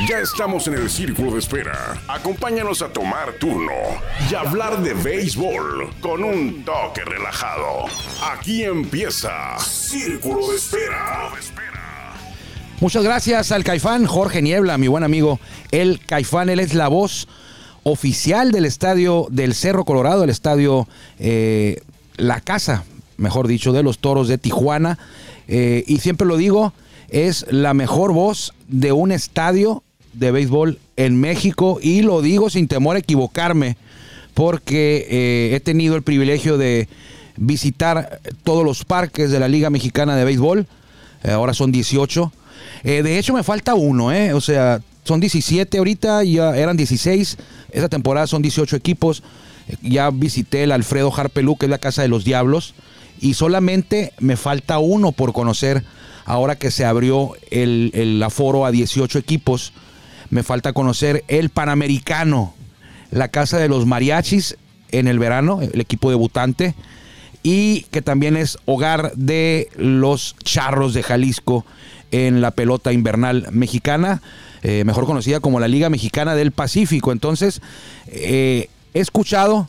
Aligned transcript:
Ya 0.00 0.18
estamos 0.18 0.66
en 0.66 0.74
el 0.74 0.90
círculo 0.90 1.30
de 1.30 1.38
espera. 1.38 2.02
Acompáñanos 2.08 2.82
a 2.82 2.88
tomar 2.88 3.34
turno 3.38 3.72
y 4.28 4.34
hablar 4.34 4.82
de 4.82 4.92
béisbol 4.92 5.94
con 6.00 6.24
un 6.24 6.64
toque 6.64 7.04
relajado. 7.04 7.84
Aquí 8.32 8.64
empieza 8.64 9.56
Círculo 9.60 10.48
de 10.48 10.56
Espera. 10.56 11.30
Muchas 12.80 13.04
gracias 13.04 13.52
al 13.52 13.62
Caifán 13.62 14.04
Jorge 14.04 14.42
Niebla, 14.42 14.78
mi 14.78 14.88
buen 14.88 15.04
amigo. 15.04 15.38
El 15.70 16.00
Caifán, 16.04 16.50
él 16.50 16.58
es 16.58 16.74
la 16.74 16.88
voz 16.88 17.28
oficial 17.84 18.50
del 18.50 18.64
estadio 18.64 19.28
del 19.30 19.54
Cerro 19.54 19.84
Colorado, 19.84 20.24
el 20.24 20.30
estadio 20.30 20.88
eh, 21.20 21.80
La 22.16 22.40
Casa, 22.40 22.82
mejor 23.16 23.46
dicho, 23.46 23.72
de 23.72 23.84
los 23.84 24.00
Toros 24.00 24.26
de 24.26 24.38
Tijuana. 24.38 24.98
Eh, 25.46 25.84
y 25.86 25.98
siempre 25.98 26.26
lo 26.26 26.36
digo, 26.36 26.72
es 27.08 27.46
la 27.50 27.74
mejor 27.74 28.12
voz 28.12 28.54
de 28.68 28.92
un 28.92 29.12
estadio 29.12 29.82
de 30.12 30.30
béisbol 30.30 30.78
en 30.96 31.20
México. 31.20 31.78
Y 31.80 32.02
lo 32.02 32.22
digo 32.22 32.50
sin 32.50 32.68
temor 32.68 32.96
a 32.96 33.00
equivocarme 33.00 33.76
porque 34.34 35.06
eh, 35.08 35.54
he 35.54 35.60
tenido 35.60 35.96
el 35.96 36.02
privilegio 36.02 36.58
de 36.58 36.88
visitar 37.36 38.20
todos 38.42 38.64
los 38.64 38.84
parques 38.84 39.30
de 39.30 39.40
la 39.40 39.48
Liga 39.48 39.70
Mexicana 39.70 40.16
de 40.16 40.24
Béisbol, 40.24 40.66
eh, 41.22 41.30
ahora 41.30 41.54
son 41.54 41.72
18. 41.72 42.32
Eh, 42.84 43.02
de 43.02 43.18
hecho 43.18 43.32
me 43.32 43.42
falta 43.42 43.74
uno, 43.74 44.10
o 44.34 44.40
sea, 44.40 44.80
son 45.04 45.20
17 45.20 45.78
ahorita, 45.78 46.24
ya 46.24 46.56
eran 46.56 46.76
16, 46.76 47.36
esta 47.70 47.88
temporada 47.88 48.26
son 48.26 48.42
18 48.42 48.76
equipos, 48.76 49.22
ya 49.82 50.10
visité 50.10 50.64
el 50.64 50.72
Alfredo 50.72 51.12
Harpelú, 51.14 51.56
que 51.56 51.66
es 51.66 51.70
la 51.70 51.78
Casa 51.78 52.02
de 52.02 52.08
los 52.08 52.24
Diablos, 52.24 52.74
y 53.20 53.34
solamente 53.34 54.12
me 54.18 54.36
falta 54.36 54.78
uno 54.78 55.12
por 55.12 55.32
conocer 55.32 55.84
ahora 56.24 56.56
que 56.56 56.70
se 56.70 56.84
abrió 56.84 57.32
el, 57.50 57.90
el 57.94 58.22
aforo 58.22 58.66
a 58.66 58.70
18 58.70 59.18
equipos 59.18 59.72
me 60.30 60.42
falta 60.42 60.72
conocer 60.72 61.24
el 61.28 61.50
Panamericano, 61.50 62.54
la 63.10 63.28
Casa 63.28 63.58
de 63.58 63.68
los 63.68 63.86
Mariachis 63.86 64.56
en 64.90 65.06
el 65.06 65.18
verano, 65.18 65.60
el 65.62 65.80
equipo 65.80 66.10
debutante, 66.10 66.74
y 67.42 67.82
que 67.90 68.02
también 68.02 68.36
es 68.36 68.58
hogar 68.64 69.12
de 69.14 69.68
los 69.76 70.34
Charros 70.42 70.94
de 70.94 71.02
Jalisco 71.02 71.64
en 72.10 72.40
la 72.40 72.52
pelota 72.52 72.92
invernal 72.92 73.46
mexicana, 73.52 74.22
eh, 74.62 74.82
mejor 74.84 75.04
conocida 75.04 75.40
como 75.40 75.60
la 75.60 75.68
Liga 75.68 75.90
Mexicana 75.90 76.34
del 76.34 76.52
Pacífico. 76.52 77.12
Entonces, 77.12 77.60
eh, 78.06 78.68
he 78.94 79.00
escuchado 79.00 79.68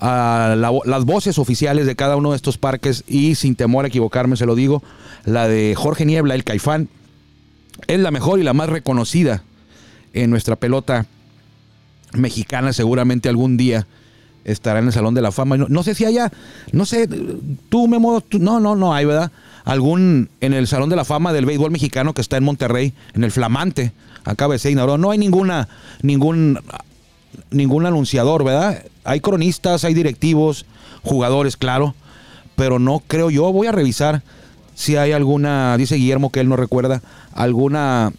a 0.00 0.54
las 0.56 1.04
voces 1.04 1.38
oficiales 1.38 1.86
de 1.86 1.96
cada 1.96 2.16
uno 2.16 2.30
de 2.30 2.36
estos 2.36 2.58
parques 2.58 3.04
y 3.06 3.34
sin 3.34 3.56
temor 3.56 3.84
a 3.84 3.88
equivocarme, 3.88 4.36
se 4.36 4.46
lo 4.46 4.54
digo, 4.54 4.82
la 5.24 5.48
de 5.48 5.74
Jorge 5.74 6.04
Niebla, 6.04 6.34
el 6.34 6.44
Caifán, 6.44 6.88
es 7.86 8.00
la 8.00 8.10
mejor 8.10 8.38
y 8.38 8.42
la 8.42 8.52
más 8.52 8.68
reconocida 8.68 9.42
en 10.12 10.30
nuestra 10.30 10.56
pelota 10.56 11.06
mexicana 12.12 12.72
seguramente 12.72 13.28
algún 13.28 13.56
día 13.56 13.86
estará 14.44 14.78
en 14.78 14.86
el 14.86 14.92
Salón 14.92 15.14
de 15.14 15.22
la 15.22 15.32
Fama. 15.32 15.56
No, 15.56 15.82
sé 15.82 15.94
si 15.94 16.04
haya, 16.04 16.32
no 16.72 16.86
sé, 16.86 17.08
tú 17.68 17.88
Memo, 17.88 18.22
no, 18.38 18.60
no, 18.60 18.76
no 18.76 18.94
hay, 18.94 19.04
¿verdad? 19.04 19.32
Algún 19.64 20.30
en 20.40 20.54
el 20.54 20.68
Salón 20.68 20.88
de 20.88 20.96
la 20.96 21.04
Fama 21.04 21.32
del 21.32 21.46
béisbol 21.46 21.72
mexicano 21.72 22.14
que 22.14 22.20
está 22.20 22.36
en 22.36 22.44
Monterrey, 22.44 22.92
en 23.14 23.24
el 23.24 23.32
Flamante, 23.32 23.92
acaba 24.24 24.54
de 24.54 24.60
ser 24.60 24.70
inaugurado. 24.70 24.98
No 24.98 25.10
hay 25.10 25.18
ninguna, 25.18 25.68
ningún, 26.02 26.60
ningún 27.50 27.86
anunciador, 27.86 28.44
¿verdad? 28.44 28.84
Hay 29.06 29.20
cronistas, 29.20 29.84
hay 29.84 29.94
directivos, 29.94 30.66
jugadores, 31.02 31.56
claro, 31.56 31.94
pero 32.56 32.78
no 32.78 33.02
creo 33.06 33.30
yo. 33.30 33.52
Voy 33.52 33.66
a 33.66 33.72
revisar 33.72 34.22
si 34.74 34.96
hay 34.96 35.12
alguna, 35.12 35.76
dice 35.78 35.96
Guillermo 35.96 36.30
que 36.30 36.40
él 36.40 36.48
no 36.48 36.56
recuerda, 36.56 37.00
alguna 37.32 38.12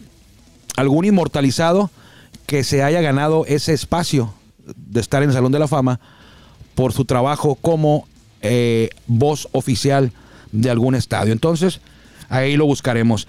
algún 0.76 1.04
inmortalizado 1.04 1.90
que 2.46 2.62
se 2.62 2.82
haya 2.82 3.00
ganado 3.00 3.44
ese 3.46 3.72
espacio 3.72 4.32
de 4.76 5.00
estar 5.00 5.22
en 5.22 5.30
el 5.30 5.34
Salón 5.34 5.52
de 5.52 5.58
la 5.58 5.68
Fama 5.68 6.00
por 6.74 6.92
su 6.92 7.04
trabajo 7.04 7.56
como 7.56 8.06
eh, 8.42 8.90
voz 9.06 9.48
oficial 9.52 10.12
de 10.52 10.70
algún 10.70 10.94
estadio. 10.94 11.32
Entonces, 11.32 11.80
ahí 12.28 12.56
lo 12.56 12.64
buscaremos. 12.64 13.26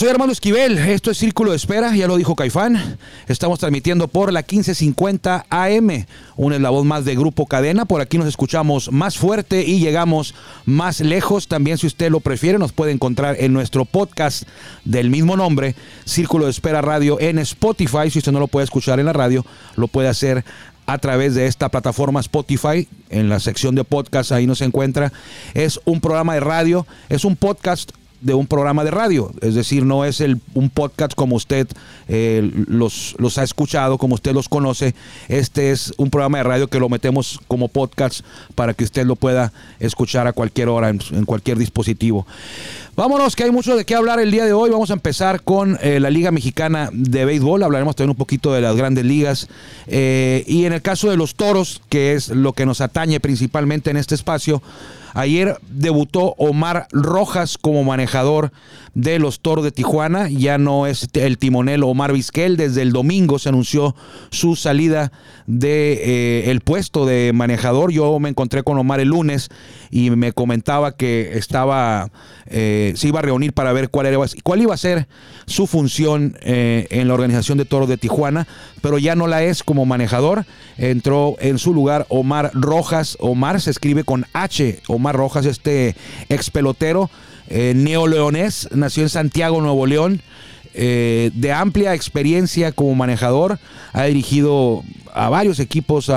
Soy 0.00 0.08
Armando 0.08 0.32
Esquivel, 0.32 0.78
esto 0.78 1.10
es 1.10 1.18
Círculo 1.18 1.50
de 1.50 1.58
Espera, 1.58 1.94
ya 1.94 2.06
lo 2.06 2.16
dijo 2.16 2.34
Caifán. 2.34 2.96
Estamos 3.28 3.58
transmitiendo 3.58 4.08
por 4.08 4.32
la 4.32 4.40
1550 4.40 5.44
AM, 5.50 6.06
un 6.36 6.54
eslabón 6.54 6.88
más 6.88 7.04
de 7.04 7.14
Grupo 7.14 7.44
Cadena. 7.44 7.84
Por 7.84 8.00
aquí 8.00 8.16
nos 8.16 8.26
escuchamos 8.26 8.90
más 8.90 9.18
fuerte 9.18 9.62
y 9.62 9.78
llegamos 9.78 10.34
más 10.64 11.00
lejos. 11.00 11.48
También, 11.48 11.76
si 11.76 11.86
usted 11.86 12.10
lo 12.10 12.20
prefiere, 12.20 12.58
nos 12.58 12.72
puede 12.72 12.92
encontrar 12.92 13.36
en 13.40 13.52
nuestro 13.52 13.84
podcast 13.84 14.44
del 14.86 15.10
mismo 15.10 15.36
nombre, 15.36 15.74
Círculo 16.06 16.46
de 16.46 16.52
Espera 16.52 16.80
Radio, 16.80 17.20
en 17.20 17.38
Spotify. 17.38 18.08
Si 18.10 18.20
usted 18.20 18.32
no 18.32 18.40
lo 18.40 18.48
puede 18.48 18.64
escuchar 18.64 19.00
en 19.00 19.04
la 19.04 19.12
radio, 19.12 19.44
lo 19.76 19.86
puede 19.86 20.08
hacer 20.08 20.46
a 20.86 20.96
través 20.96 21.34
de 21.34 21.46
esta 21.46 21.68
plataforma 21.68 22.20
Spotify, 22.20 22.88
en 23.10 23.28
la 23.28 23.38
sección 23.38 23.74
de 23.74 23.84
podcast, 23.84 24.32
ahí 24.32 24.46
nos 24.46 24.62
encuentra. 24.62 25.12
Es 25.52 25.78
un 25.84 26.00
programa 26.00 26.32
de 26.32 26.40
radio, 26.40 26.86
es 27.10 27.26
un 27.26 27.36
podcast 27.36 27.92
de 28.20 28.34
un 28.34 28.46
programa 28.46 28.84
de 28.84 28.90
radio, 28.90 29.32
es 29.40 29.54
decir, 29.54 29.84
no 29.84 30.04
es 30.04 30.20
el, 30.20 30.40
un 30.54 30.70
podcast 30.70 31.14
como 31.14 31.36
usted 31.36 31.66
eh, 32.12 32.50
los, 32.66 33.14
los 33.18 33.38
ha 33.38 33.44
escuchado, 33.44 33.96
como 33.96 34.16
usted 34.16 34.34
los 34.34 34.48
conoce, 34.48 34.96
este 35.28 35.70
es 35.70 35.94
un 35.96 36.10
programa 36.10 36.38
de 36.38 36.44
radio 36.44 36.66
que 36.66 36.80
lo 36.80 36.88
metemos 36.88 37.38
como 37.46 37.68
podcast 37.68 38.22
para 38.56 38.74
que 38.74 38.82
usted 38.82 39.06
lo 39.06 39.14
pueda 39.14 39.52
escuchar 39.78 40.26
a 40.26 40.32
cualquier 40.32 40.68
hora, 40.70 40.88
en, 40.88 40.98
cualquier 41.24 41.56
dispositivo. 41.56 42.26
Vámonos, 42.96 43.36
que 43.36 43.44
hay 43.44 43.52
mucho 43.52 43.76
de 43.76 43.84
qué 43.84 43.94
hablar 43.94 44.18
el 44.18 44.32
día 44.32 44.44
de 44.44 44.52
hoy, 44.52 44.70
vamos 44.70 44.90
a 44.90 44.94
empezar 44.94 45.42
con 45.42 45.78
eh, 45.82 46.00
la 46.00 46.10
Liga 46.10 46.32
Mexicana 46.32 46.90
de 46.92 47.24
Béisbol, 47.24 47.62
hablaremos 47.62 47.94
también 47.94 48.10
un 48.10 48.16
poquito 48.16 48.52
de 48.52 48.60
las 48.60 48.74
grandes 48.74 49.04
ligas, 49.04 49.46
eh, 49.86 50.42
y 50.48 50.64
en 50.64 50.72
el 50.72 50.82
caso 50.82 51.10
de 51.10 51.16
los 51.16 51.36
toros, 51.36 51.80
que 51.88 52.14
es 52.14 52.30
lo 52.30 52.54
que 52.54 52.66
nos 52.66 52.80
atañe 52.80 53.20
principalmente 53.20 53.88
en 53.90 53.96
este 53.96 54.16
espacio, 54.16 54.60
Ayer 55.14 55.58
debutó 55.68 56.34
Omar 56.38 56.86
Rojas 56.92 57.58
como 57.58 57.82
manejador 57.84 58.52
de 58.94 59.18
los 59.18 59.40
Toros 59.40 59.64
de 59.64 59.72
Tijuana. 59.72 60.28
Ya 60.28 60.58
no 60.58 60.86
es 60.86 61.08
el 61.14 61.38
timonel 61.38 61.82
Omar 61.82 61.99
Vizquel. 62.08 62.56
Desde 62.56 62.82
el 62.82 62.92
domingo 62.92 63.38
se 63.38 63.48
anunció 63.48 63.94
su 64.30 64.56
salida 64.56 65.12
de 65.46 65.92
eh, 65.92 66.50
el 66.50 66.60
puesto 66.60 67.06
de 67.06 67.32
manejador. 67.32 67.92
Yo 67.92 68.18
me 68.18 68.28
encontré 68.28 68.62
con 68.62 68.78
Omar 68.78 69.00
el 69.00 69.08
lunes 69.08 69.48
y 69.90 70.10
me 70.10 70.32
comentaba 70.32 70.96
que 70.96 71.32
estaba 71.36 72.10
eh, 72.46 72.92
se 72.96 73.08
iba 73.08 73.20
a 73.20 73.22
reunir 73.22 73.52
para 73.52 73.72
ver 73.72 73.90
cuál 73.90 74.06
era 74.06 74.18
cuál 74.42 74.60
iba 74.60 74.74
a 74.74 74.76
ser 74.76 75.06
su 75.46 75.66
función 75.66 76.36
eh, 76.42 76.86
en 76.90 77.06
la 77.08 77.14
organización 77.14 77.58
de 77.58 77.64
Toros 77.64 77.88
de 77.88 77.96
Tijuana, 77.96 78.46
pero 78.82 78.98
ya 78.98 79.14
no 79.14 79.26
la 79.26 79.42
es 79.42 79.62
como 79.62 79.86
manejador. 79.86 80.44
Entró 80.76 81.36
en 81.40 81.58
su 81.58 81.72
lugar 81.72 82.06
Omar 82.08 82.50
Rojas. 82.54 83.16
Omar 83.20 83.60
se 83.60 83.70
escribe 83.70 84.04
con 84.04 84.26
H. 84.32 84.80
Omar 84.88 85.14
Rojas, 85.14 85.46
este 85.46 85.94
ex 86.28 86.50
pelotero 86.50 87.10
eh, 87.52 87.72
neoleonés, 87.74 88.68
nació 88.72 89.02
en 89.02 89.08
Santiago, 89.08 89.60
Nuevo 89.60 89.84
León. 89.84 90.22
Eh, 90.74 91.30
de 91.34 91.52
amplia 91.52 91.94
experiencia 91.94 92.72
como 92.72 92.94
manejador, 92.94 93.58
ha 93.92 94.04
dirigido 94.04 94.84
a 95.12 95.28
varios 95.28 95.58
equipos, 95.58 96.10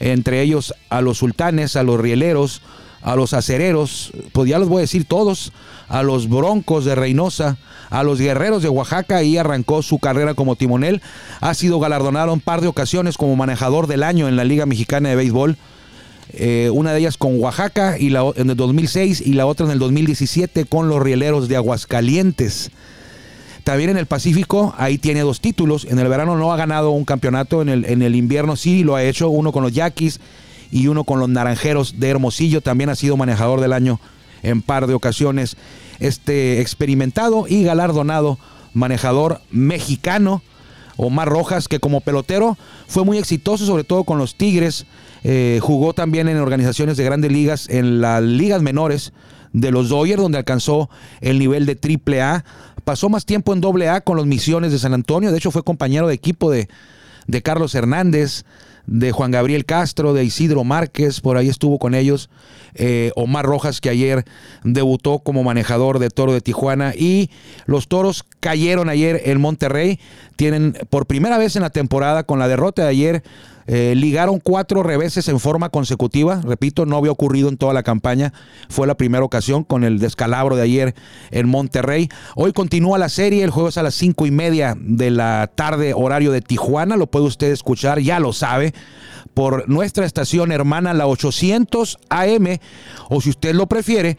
entre 0.00 0.42
ellos 0.42 0.74
a 0.90 1.00
los 1.00 1.18
sultanes, 1.18 1.76
a 1.76 1.82
los 1.82 2.00
rieleros, 2.00 2.62
a 3.02 3.14
los 3.14 3.34
acereros, 3.34 4.12
pues 4.32 4.50
ya 4.50 4.58
los 4.58 4.68
voy 4.68 4.78
a 4.78 4.80
decir 4.80 5.04
todos, 5.04 5.52
a 5.88 6.02
los 6.02 6.28
broncos 6.28 6.84
de 6.84 6.96
Reynosa, 6.96 7.56
a 7.88 8.02
los 8.02 8.18
guerreros 8.18 8.62
de 8.62 8.68
Oaxaca 8.68 9.22
y 9.22 9.38
arrancó 9.38 9.82
su 9.82 10.00
carrera 10.00 10.34
como 10.34 10.56
timonel. 10.56 11.00
Ha 11.40 11.54
sido 11.54 11.78
galardonado 11.78 12.32
un 12.32 12.40
par 12.40 12.60
de 12.60 12.66
ocasiones 12.66 13.16
como 13.16 13.36
manejador 13.36 13.86
del 13.86 14.02
año 14.02 14.26
en 14.26 14.34
la 14.34 14.42
Liga 14.42 14.66
Mexicana 14.66 15.08
de 15.08 15.14
Béisbol. 15.14 15.56
Eh, 16.32 16.70
una 16.72 16.92
de 16.92 16.98
ellas 16.98 17.16
con 17.16 17.40
Oaxaca 17.40 17.96
y 17.96 18.10
la, 18.10 18.24
en 18.34 18.50
el 18.50 18.56
2006 18.56 19.20
y 19.20 19.34
la 19.34 19.46
otra 19.46 19.66
en 19.66 19.72
el 19.72 19.78
2017 19.78 20.64
con 20.64 20.88
los 20.88 21.00
rieleros 21.00 21.46
de 21.46 21.54
Aguascalientes. 21.54 22.72
También 23.66 23.90
en 23.90 23.96
el 23.96 24.06
Pacífico, 24.06 24.72
ahí 24.78 24.96
tiene 24.96 25.22
dos 25.22 25.40
títulos. 25.40 25.88
En 25.90 25.98
el 25.98 26.06
verano 26.06 26.36
no 26.36 26.52
ha 26.52 26.56
ganado 26.56 26.90
un 26.90 27.04
campeonato, 27.04 27.62
en 27.62 27.68
el, 27.68 27.84
en 27.86 28.00
el 28.00 28.14
invierno 28.14 28.54
sí 28.54 28.84
lo 28.84 28.94
ha 28.94 29.02
hecho, 29.02 29.28
uno 29.28 29.50
con 29.50 29.64
los 29.64 29.72
Yaquis 29.72 30.20
y 30.70 30.86
uno 30.86 31.02
con 31.02 31.18
los 31.18 31.28
Naranjeros 31.28 31.98
de 31.98 32.08
Hermosillo. 32.08 32.60
También 32.60 32.90
ha 32.90 32.94
sido 32.94 33.16
manejador 33.16 33.60
del 33.60 33.72
año 33.72 33.98
en 34.44 34.62
par 34.62 34.86
de 34.86 34.94
ocasiones. 34.94 35.56
Este 35.98 36.60
experimentado 36.60 37.46
y 37.48 37.64
galardonado 37.64 38.38
manejador 38.72 39.40
mexicano, 39.50 40.42
Omar 40.96 41.28
Rojas, 41.28 41.66
que 41.66 41.80
como 41.80 42.02
pelotero 42.02 42.56
fue 42.86 43.04
muy 43.04 43.18
exitoso, 43.18 43.66
sobre 43.66 43.82
todo 43.82 44.04
con 44.04 44.16
los 44.18 44.36
Tigres 44.36 44.86
eh, 45.24 45.58
jugó 45.60 45.92
también 45.92 46.28
en 46.28 46.36
organizaciones 46.36 46.96
de 46.96 47.04
grandes 47.04 47.32
ligas, 47.32 47.68
en 47.68 48.00
las 48.00 48.22
ligas 48.22 48.62
menores 48.62 49.12
de 49.56 49.70
los 49.70 49.88
Dodgers, 49.88 50.20
donde 50.20 50.36
alcanzó 50.36 50.90
el 51.22 51.38
nivel 51.38 51.64
de 51.64 51.76
triple 51.76 52.20
A. 52.20 52.44
Pasó 52.84 53.08
más 53.08 53.24
tiempo 53.24 53.54
en 53.54 53.62
doble 53.62 53.88
A 53.88 54.02
con 54.02 54.16
los 54.18 54.26
Misiones 54.26 54.70
de 54.70 54.78
San 54.78 54.92
Antonio. 54.92 55.32
De 55.32 55.38
hecho, 55.38 55.50
fue 55.50 55.62
compañero 55.62 56.06
de 56.08 56.14
equipo 56.14 56.50
de, 56.50 56.68
de 57.26 57.42
Carlos 57.42 57.74
Hernández, 57.74 58.44
de 58.86 59.12
Juan 59.12 59.30
Gabriel 59.30 59.64
Castro, 59.64 60.12
de 60.12 60.24
Isidro 60.24 60.62
Márquez, 60.62 61.22
por 61.22 61.38
ahí 61.38 61.48
estuvo 61.48 61.78
con 61.78 61.94
ellos. 61.94 62.28
Eh, 62.74 63.12
Omar 63.16 63.46
Rojas, 63.46 63.80
que 63.80 63.88
ayer 63.88 64.26
debutó 64.62 65.20
como 65.20 65.42
manejador 65.42 66.00
de 66.00 66.10
Toro 66.10 66.34
de 66.34 66.42
Tijuana. 66.42 66.92
Y 66.94 67.30
los 67.64 67.88
Toros 67.88 68.26
cayeron 68.46 68.88
ayer 68.88 69.22
en 69.24 69.40
Monterrey. 69.40 69.98
Tienen 70.36 70.78
por 70.88 71.06
primera 71.06 71.36
vez 71.36 71.56
en 71.56 71.62
la 71.62 71.70
temporada, 71.70 72.22
con 72.22 72.38
la 72.38 72.46
derrota 72.46 72.82
de 72.82 72.88
ayer, 72.88 73.24
eh, 73.66 73.94
ligaron 73.96 74.38
cuatro 74.38 74.84
reveses 74.84 75.26
en 75.26 75.40
forma 75.40 75.68
consecutiva. 75.68 76.40
Repito, 76.44 76.86
no 76.86 76.96
había 76.96 77.10
ocurrido 77.10 77.48
en 77.48 77.56
toda 77.56 77.74
la 77.74 77.82
campaña. 77.82 78.32
Fue 78.68 78.86
la 78.86 78.96
primera 78.96 79.24
ocasión 79.24 79.64
con 79.64 79.82
el 79.82 79.98
descalabro 79.98 80.54
de 80.54 80.62
ayer 80.62 80.94
en 81.32 81.48
Monterrey. 81.48 82.08
Hoy 82.36 82.52
continúa 82.52 82.98
la 82.98 83.08
serie. 83.08 83.42
El 83.42 83.50
juego 83.50 83.70
es 83.70 83.78
a 83.78 83.82
las 83.82 83.96
cinco 83.96 84.26
y 84.26 84.30
media 84.30 84.76
de 84.78 85.10
la 85.10 85.50
tarde, 85.52 85.92
horario 85.92 86.30
de 86.30 86.40
Tijuana. 86.40 86.96
Lo 86.96 87.08
puede 87.08 87.24
usted 87.24 87.50
escuchar, 87.50 87.98
ya 87.98 88.20
lo 88.20 88.32
sabe, 88.32 88.74
por 89.34 89.68
nuestra 89.68 90.06
estación 90.06 90.52
hermana, 90.52 90.94
la 90.94 91.08
800 91.08 91.98
AM. 92.10 92.60
O 93.08 93.20
si 93.20 93.30
usted 93.30 93.56
lo 93.56 93.66
prefiere, 93.66 94.16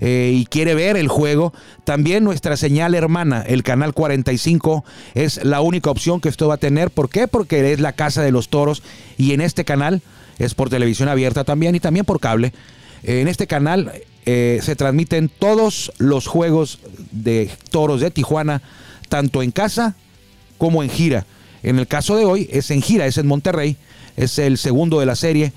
eh, 0.00 0.32
y 0.34 0.46
quiere 0.46 0.74
ver 0.74 0.96
el 0.96 1.08
juego, 1.08 1.52
también 1.84 2.24
nuestra 2.24 2.56
señal 2.56 2.94
hermana, 2.94 3.42
el 3.46 3.62
canal 3.62 3.92
45, 3.92 4.84
es 5.14 5.44
la 5.44 5.60
única 5.60 5.90
opción 5.90 6.20
que 6.20 6.30
usted 6.30 6.46
va 6.46 6.54
a 6.54 6.58
tener. 6.58 6.90
¿Por 6.90 7.10
qué? 7.10 7.28
Porque 7.28 7.72
es 7.72 7.80
la 7.80 7.92
casa 7.92 8.22
de 8.22 8.32
los 8.32 8.48
toros 8.48 8.82
y 9.18 9.32
en 9.32 9.40
este 9.40 9.64
canal 9.64 10.02
es 10.38 10.54
por 10.54 10.70
televisión 10.70 11.08
abierta 11.08 11.44
también 11.44 11.74
y 11.74 11.80
también 11.80 12.06
por 12.06 12.18
cable. 12.18 12.52
En 13.02 13.28
este 13.28 13.46
canal 13.46 13.92
eh, 14.26 14.60
se 14.62 14.76
transmiten 14.76 15.28
todos 15.28 15.92
los 15.98 16.26
juegos 16.26 16.78
de 17.10 17.50
toros 17.70 18.00
de 18.00 18.10
Tijuana, 18.10 18.62
tanto 19.08 19.42
en 19.42 19.50
casa 19.50 19.96
como 20.58 20.82
en 20.82 20.90
gira. 20.90 21.26
En 21.62 21.78
el 21.78 21.86
caso 21.86 22.16
de 22.16 22.24
hoy 22.24 22.48
es 22.50 22.70
en 22.70 22.80
gira, 22.80 23.06
es 23.06 23.18
en 23.18 23.26
Monterrey, 23.26 23.76
es 24.16 24.38
el 24.38 24.56
segundo 24.56 25.00
de 25.00 25.06
la 25.06 25.16
serie. 25.16 25.52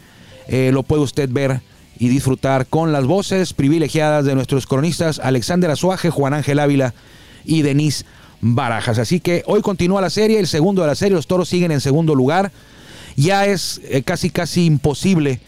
Eh, 0.47 0.71
lo 0.73 0.83
puede 0.83 1.01
usted 1.01 1.29
ver 1.29 1.61
y 2.03 2.09
disfrutar 2.09 2.67
con 2.67 2.91
las 2.91 3.05
voces 3.05 3.53
privilegiadas 3.53 4.25
de 4.25 4.35
nuestros 4.35 4.67
cronistas 4.67 5.19
Alexander 5.23 5.71
Azuaje, 5.71 6.09
Juan 6.09 6.33
Ángel 6.33 6.59
Ávila 6.59 6.93
y 7.45 7.61
Denise 7.61 8.03
Barajas. 8.41 8.99
Así 8.99 9.21
que 9.21 9.41
hoy 9.45 9.61
continúa 9.61 10.01
la 10.01 10.09
serie, 10.09 10.37
el 10.37 10.47
segundo 10.47 10.81
de 10.81 10.89
la 10.89 10.95
serie, 10.95 11.15
los 11.15 11.27
toros 11.27 11.47
siguen 11.47 11.71
en 11.71 11.79
segundo 11.79 12.13
lugar. 12.13 12.51
Ya 13.15 13.45
es 13.45 13.79
eh, 13.85 14.03
casi 14.03 14.31
casi 14.31 14.65
imposible 14.65 15.39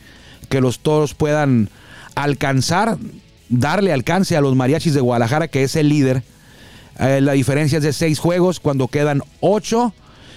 que 0.47 0.61
los 0.61 0.79
toros 0.79 1.13
puedan 1.13 1.69
alcanzar, 2.15 2.97
darle 3.49 3.91
alcance 3.91 4.37
a 4.37 4.41
los 4.41 4.55
mariachis 4.55 4.93
de 4.93 5.01
Guadalajara, 5.01 5.49
que 5.49 5.63
es 5.63 5.75
el 5.75 5.89
líder. 5.89 6.23
Eh, 6.99 7.19
la 7.19 7.33
diferencia 7.33 7.79
es 7.79 7.83
de 7.83 7.91
seis 7.91 8.17
juegos 8.17 8.61
cuando 8.61 8.87
quedan 8.87 9.23
ocho. 9.41 9.93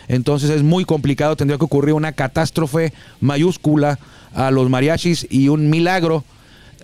Entonces 0.09 0.51
es 0.51 0.63
muy 0.63 0.85
complicado, 0.85 1.37
tendría 1.37 1.59
que 1.59 1.65
ocurrir 1.65 1.95
una 1.95 2.13
catástrofe 2.13 2.93
mayúscula 3.21 3.99
a 4.35 4.51
los 4.51 4.69
mariachis 4.71 5.27
y 5.31 5.49
un 5.49 5.71
milagro 5.71 6.25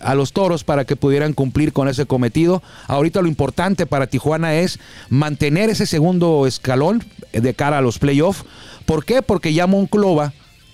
a 0.03 0.15
los 0.15 0.33
toros 0.33 0.65
para 0.65 0.85
que 0.85 0.97
pudieran 0.97 1.33
cumplir 1.33 1.73
con 1.73 1.89
ese 1.89 2.07
cometido. 2.07 2.63
Ahorita 2.87 3.23
lo 3.23 3.29
importante 3.29 3.87
para 3.87 4.07
Tijuana 4.07 4.55
es 4.55 4.79
mantener 5.09 5.71
ese 5.71 5.87
segundo 5.87 6.47
escalón 6.47 7.03
de 7.33 7.55
cara 7.55 7.79
a 7.79 7.83
los 7.83 7.99
playoffs. 7.99 8.45
¿Por 8.87 9.05
qué? 9.05 9.23
Porque 9.23 9.55
ya 9.55 9.67
Monclova, 9.67 10.33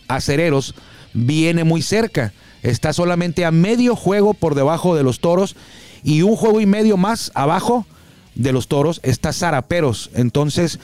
Acereros, 0.09 0.75
viene 1.15 1.65
muy 1.65 1.83
cerca. 1.83 2.33
Está 2.63 2.93
solamente 2.93 3.45
a 3.45 3.51
medio 3.51 3.97
juego 3.97 4.35
por 4.35 4.55
debajo 4.55 4.97
de 4.97 5.03
los 5.03 5.21
toros 5.21 5.57
y 6.03 6.23
un 6.23 6.37
juego 6.37 6.61
y 6.61 6.67
medio 6.67 6.97
más 6.97 7.31
abajo 7.35 7.87
de 8.35 8.53
los 8.53 8.69
toros 8.69 9.01
está 9.03 9.33
Zaraperos. 9.33 10.11
Entonces 10.15 10.79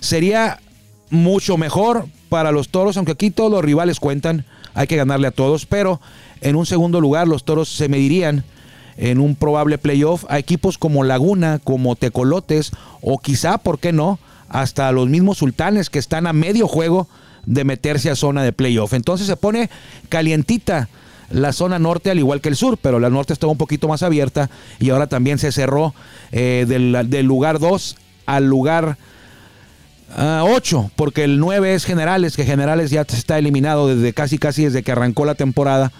sería 0.00 0.60
mucho 1.12 1.58
mejor 1.58 2.06
para 2.30 2.52
los 2.52 2.70
toros, 2.70 2.96
aunque 2.96 3.12
aquí 3.12 3.30
todos 3.30 3.50
los 3.50 3.62
rivales 3.62 4.00
cuentan 4.00 4.46
hay 4.74 4.86
que 4.86 4.96
ganarle 4.96 5.26
a 5.26 5.32
todos, 5.32 5.66
pero 5.66 6.00
en 6.40 6.56
un 6.56 6.64
segundo 6.64 7.02
lugar 7.02 7.28
los 7.28 7.44
toros 7.44 7.68
se 7.68 7.90
medirían 7.90 8.44
en 8.96 9.20
un 9.20 9.36
probable 9.36 9.76
playoff 9.76 10.24
a 10.28 10.38
equipos 10.38 10.78
como 10.78 11.04
Laguna, 11.04 11.60
como 11.62 11.96
Tecolotes 11.96 12.72
o 13.02 13.18
quizá, 13.18 13.58
¿por 13.58 13.78
qué 13.78 13.92
no?, 13.92 14.18
hasta 14.48 14.90
los 14.92 15.08
mismos 15.08 15.38
sultanes 15.38 15.90
que 15.90 15.98
están 15.98 16.26
a 16.26 16.32
medio 16.32 16.66
juego 16.66 17.08
de 17.44 17.64
meterse 17.64 18.10
a 18.10 18.16
zona 18.16 18.42
de 18.42 18.52
playoff. 18.52 18.94
Entonces 18.94 19.26
se 19.26 19.36
pone 19.36 19.68
calientita 20.08 20.88
la 21.30 21.52
zona 21.52 21.78
norte 21.78 22.10
al 22.10 22.18
igual 22.18 22.40
que 22.40 22.48
el 22.48 22.56
sur, 22.56 22.78
pero 22.80 22.98
la 22.98 23.10
norte 23.10 23.34
estaba 23.34 23.52
un 23.52 23.58
poquito 23.58 23.88
más 23.88 24.02
abierta 24.02 24.48
y 24.78 24.90
ahora 24.90 25.08
también 25.08 25.38
se 25.38 25.52
cerró 25.52 25.94
eh, 26.32 26.64
del, 26.66 27.10
del 27.10 27.26
lugar 27.26 27.58
2 27.58 27.96
al 28.26 28.46
lugar 28.46 28.96
8, 30.16 30.84
ah, 30.86 30.92
porque 30.96 31.24
el 31.24 31.38
9 31.38 31.74
es 31.74 31.84
Generales, 31.84 32.36
que 32.36 32.44
Generales 32.44 32.90
ya 32.90 33.02
está 33.02 33.38
eliminado 33.38 33.88
desde 33.88 34.12
casi 34.12 34.38
casi 34.38 34.64
desde 34.64 34.82
que 34.82 34.92
arrancó 34.92 35.24
la 35.24 35.34
temporada. 35.34 35.92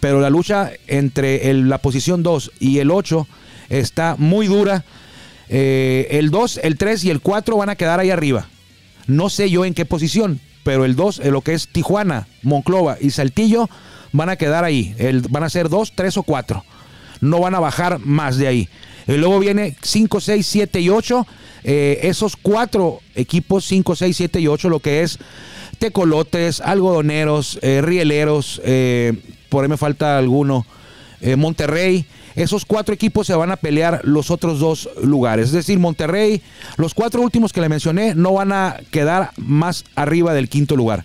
Pero 0.00 0.20
la 0.20 0.30
lucha 0.30 0.70
entre 0.86 1.52
la 1.54 1.78
posición 1.78 2.22
2 2.22 2.52
y 2.60 2.78
el 2.78 2.90
8 2.90 3.26
está 3.70 4.16
muy 4.18 4.46
dura. 4.46 4.84
Eh, 5.48 6.08
el 6.10 6.30
2, 6.30 6.60
el 6.62 6.76
3 6.76 7.04
y 7.04 7.10
el 7.10 7.20
4 7.20 7.56
van 7.56 7.70
a 7.70 7.76
quedar 7.76 8.00
ahí 8.00 8.10
arriba. 8.10 8.46
No 9.06 9.30
sé 9.30 9.50
yo 9.50 9.64
en 9.64 9.74
qué 9.74 9.84
posición, 9.84 10.40
pero 10.64 10.84
el 10.84 10.96
2, 10.96 11.24
lo 11.26 11.40
que 11.40 11.54
es 11.54 11.68
Tijuana, 11.68 12.26
Monclova 12.42 12.98
y 13.00 13.10
Saltillo, 13.10 13.70
van 14.12 14.28
a 14.28 14.36
quedar 14.36 14.64
ahí. 14.64 14.94
El, 14.98 15.22
van 15.22 15.44
a 15.44 15.50
ser 15.50 15.68
2, 15.68 15.92
3 15.94 16.16
o 16.18 16.22
4. 16.22 16.64
No 17.20 17.40
van 17.40 17.54
a 17.54 17.60
bajar 17.60 17.98
más 18.00 18.36
de 18.36 18.48
ahí. 18.48 18.68
Y 19.06 19.12
luego 19.12 19.38
viene 19.38 19.76
5, 19.82 20.20
6, 20.20 20.46
7 20.46 20.80
y 20.80 20.88
8 20.88 21.26
eh, 21.68 22.06
esos 22.08 22.36
cuatro 22.36 23.00
equipos, 23.16 23.64
5, 23.64 23.96
6, 23.96 24.16
7 24.16 24.38
y 24.38 24.46
8, 24.46 24.68
lo 24.68 24.78
que 24.78 25.02
es 25.02 25.18
tecolotes, 25.80 26.60
algodoneros, 26.60 27.58
eh, 27.60 27.82
rieleros, 27.82 28.62
eh, 28.64 29.14
por 29.48 29.64
ahí 29.64 29.68
me 29.68 29.76
falta 29.76 30.16
alguno, 30.16 30.64
Monterrey. 31.36 32.06
Esos 32.36 32.66
cuatro 32.66 32.94
equipos 32.94 33.26
se 33.26 33.34
van 33.34 33.50
a 33.50 33.56
pelear 33.56 34.02
los 34.04 34.30
otros 34.30 34.60
dos 34.60 34.88
lugares. 35.02 35.46
Es 35.46 35.52
decir, 35.52 35.78
Monterrey, 35.80 36.40
los 36.76 36.94
cuatro 36.94 37.20
últimos 37.20 37.52
que 37.52 37.62
le 37.62 37.68
mencioné, 37.68 38.14
no 38.14 38.34
van 38.34 38.52
a 38.52 38.76
quedar 38.92 39.32
más 39.36 39.84
arriba 39.96 40.34
del 40.34 40.48
quinto 40.48 40.76
lugar. 40.76 41.04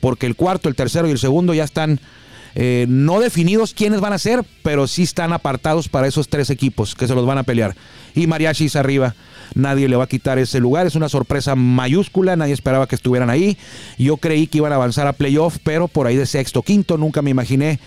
Porque 0.00 0.24
el 0.24 0.36
cuarto, 0.36 0.70
el 0.70 0.74
tercero 0.76 1.06
y 1.08 1.10
el 1.10 1.18
segundo 1.18 1.52
ya 1.52 1.64
están 1.64 2.00
no 2.88 3.20
definidos 3.20 3.72
quiénes 3.72 4.00
van 4.00 4.12
a 4.12 4.18
ser, 4.18 4.44
pero 4.62 4.88
sí 4.88 5.04
están 5.04 5.32
apartados 5.32 5.88
para 5.88 6.08
esos 6.08 6.28
tres 6.28 6.50
equipos 6.50 6.94
que 6.96 7.06
se 7.06 7.14
los 7.14 7.24
van 7.24 7.38
a 7.38 7.44
pelear. 7.44 7.76
Y 8.14 8.26
Mariachis 8.26 8.74
arriba 8.74 9.14
nadie 9.54 9.88
le 9.88 9.96
va 9.96 10.04
a 10.04 10.08
quitar 10.08 10.38
ese 10.38 10.60
lugar. 10.60 10.86
Es 10.86 10.94
una 10.94 11.08
sorpresa 11.08 11.54
mayúscula, 11.54 12.36
nadie 12.36 12.52
esperaba 12.52 12.86
que 12.86 12.94
estuvieran 12.94 13.30
ahí. 13.30 13.56
Yo 13.98 14.16
creí 14.16 14.46
que 14.46 14.58
iban 14.58 14.72
a 14.72 14.76
avanzar 14.76 15.06
a 15.06 15.12
playoff, 15.12 15.58
pero 15.62 15.88
por 15.88 16.06
ahí 16.06 16.16
de 16.16 16.26
sexto, 16.26 16.62
quinto, 16.62 16.96
nunca 16.98 17.22
me 17.22 17.30
imaginé 17.30 17.78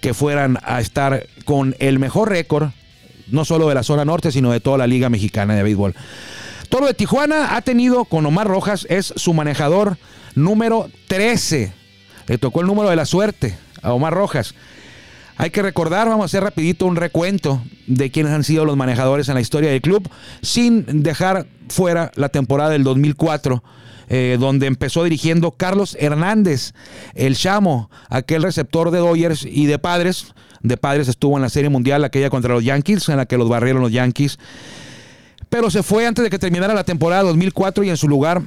que 0.00 0.14
fueran 0.14 0.58
a 0.62 0.80
estar 0.80 1.26
con 1.44 1.76
el 1.78 1.98
mejor 1.98 2.30
récord, 2.30 2.70
no 3.28 3.44
solo 3.44 3.68
de 3.68 3.74
la 3.74 3.82
zona 3.82 4.04
norte, 4.04 4.32
sino 4.32 4.50
de 4.52 4.60
toda 4.60 4.78
la 4.78 4.86
Liga 4.86 5.08
Mexicana 5.08 5.54
de 5.54 5.62
Béisbol. 5.62 5.94
Toro 6.68 6.86
de 6.86 6.94
Tijuana 6.94 7.56
ha 7.56 7.60
tenido 7.60 8.04
con 8.04 8.24
Omar 8.26 8.48
Rojas, 8.48 8.86
es 8.88 9.12
su 9.16 9.34
manejador 9.34 9.98
número 10.34 10.88
13. 11.08 11.72
Le 12.26 12.38
tocó 12.38 12.62
el 12.62 12.66
número 12.66 12.88
de 12.88 12.96
la 12.96 13.04
suerte 13.04 13.56
a 13.82 13.92
Omar 13.92 14.14
Rojas. 14.14 14.54
Hay 15.36 15.50
que 15.50 15.62
recordar, 15.62 16.08
vamos 16.08 16.22
a 16.22 16.26
hacer 16.26 16.42
rapidito 16.42 16.86
un 16.86 16.96
recuento 16.96 17.62
de 17.86 18.10
quienes 18.10 18.32
han 18.32 18.44
sido 18.44 18.64
los 18.64 18.76
manejadores 18.76 19.28
en 19.28 19.34
la 19.34 19.40
historia 19.40 19.70
del 19.70 19.80
club, 19.80 20.08
sin 20.40 21.02
dejar 21.02 21.46
fuera 21.68 22.12
la 22.14 22.28
temporada 22.28 22.70
del 22.70 22.84
2004. 22.84 23.62
Eh, 24.14 24.36
donde 24.38 24.66
empezó 24.66 25.04
dirigiendo 25.04 25.52
Carlos 25.52 25.96
Hernández, 25.98 26.74
el 27.14 27.34
chamo, 27.34 27.88
aquel 28.10 28.42
receptor 28.42 28.90
de 28.90 28.98
Dodgers 28.98 29.46
y 29.46 29.64
de 29.64 29.78
Padres. 29.78 30.34
De 30.60 30.76
Padres 30.76 31.08
estuvo 31.08 31.36
en 31.36 31.42
la 31.42 31.48
Serie 31.48 31.70
Mundial, 31.70 32.04
aquella 32.04 32.28
contra 32.28 32.52
los 32.52 32.62
Yankees, 32.62 33.08
en 33.08 33.16
la 33.16 33.24
que 33.24 33.38
los 33.38 33.48
barrieron 33.48 33.80
los 33.80 33.90
Yankees. 33.90 34.38
Pero 35.48 35.70
se 35.70 35.82
fue 35.82 36.06
antes 36.06 36.24
de 36.24 36.30
que 36.30 36.38
terminara 36.38 36.74
la 36.74 36.84
temporada 36.84 37.22
2004 37.22 37.84
y 37.84 37.90
en 37.90 37.96
su 37.96 38.06
lugar 38.06 38.42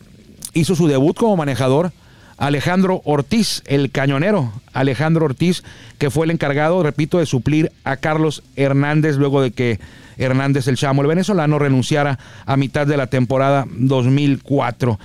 hizo 0.53 0.75
su 0.75 0.87
debut 0.87 1.17
como 1.17 1.35
manejador 1.35 1.91
Alejandro 2.37 3.01
Ortiz, 3.05 3.63
el 3.65 3.91
cañonero. 3.91 4.51
Alejandro 4.73 5.25
Ortiz, 5.25 5.63
que 5.97 6.09
fue 6.09 6.25
el 6.25 6.31
encargado, 6.31 6.83
repito, 6.83 7.19
de 7.19 7.25
suplir 7.25 7.71
a 7.83 7.97
Carlos 7.97 8.43
Hernández 8.55 9.15
luego 9.15 9.41
de 9.41 9.51
que 9.51 9.79
Hernández, 10.17 10.67
el 10.67 10.77
chamo, 10.77 11.01
el 11.01 11.07
venezolano, 11.07 11.59
renunciara 11.59 12.19
a 12.45 12.57
mitad 12.57 12.87
de 12.87 12.97
la 12.97 13.07
temporada 13.07 13.65
2004. 13.69 14.99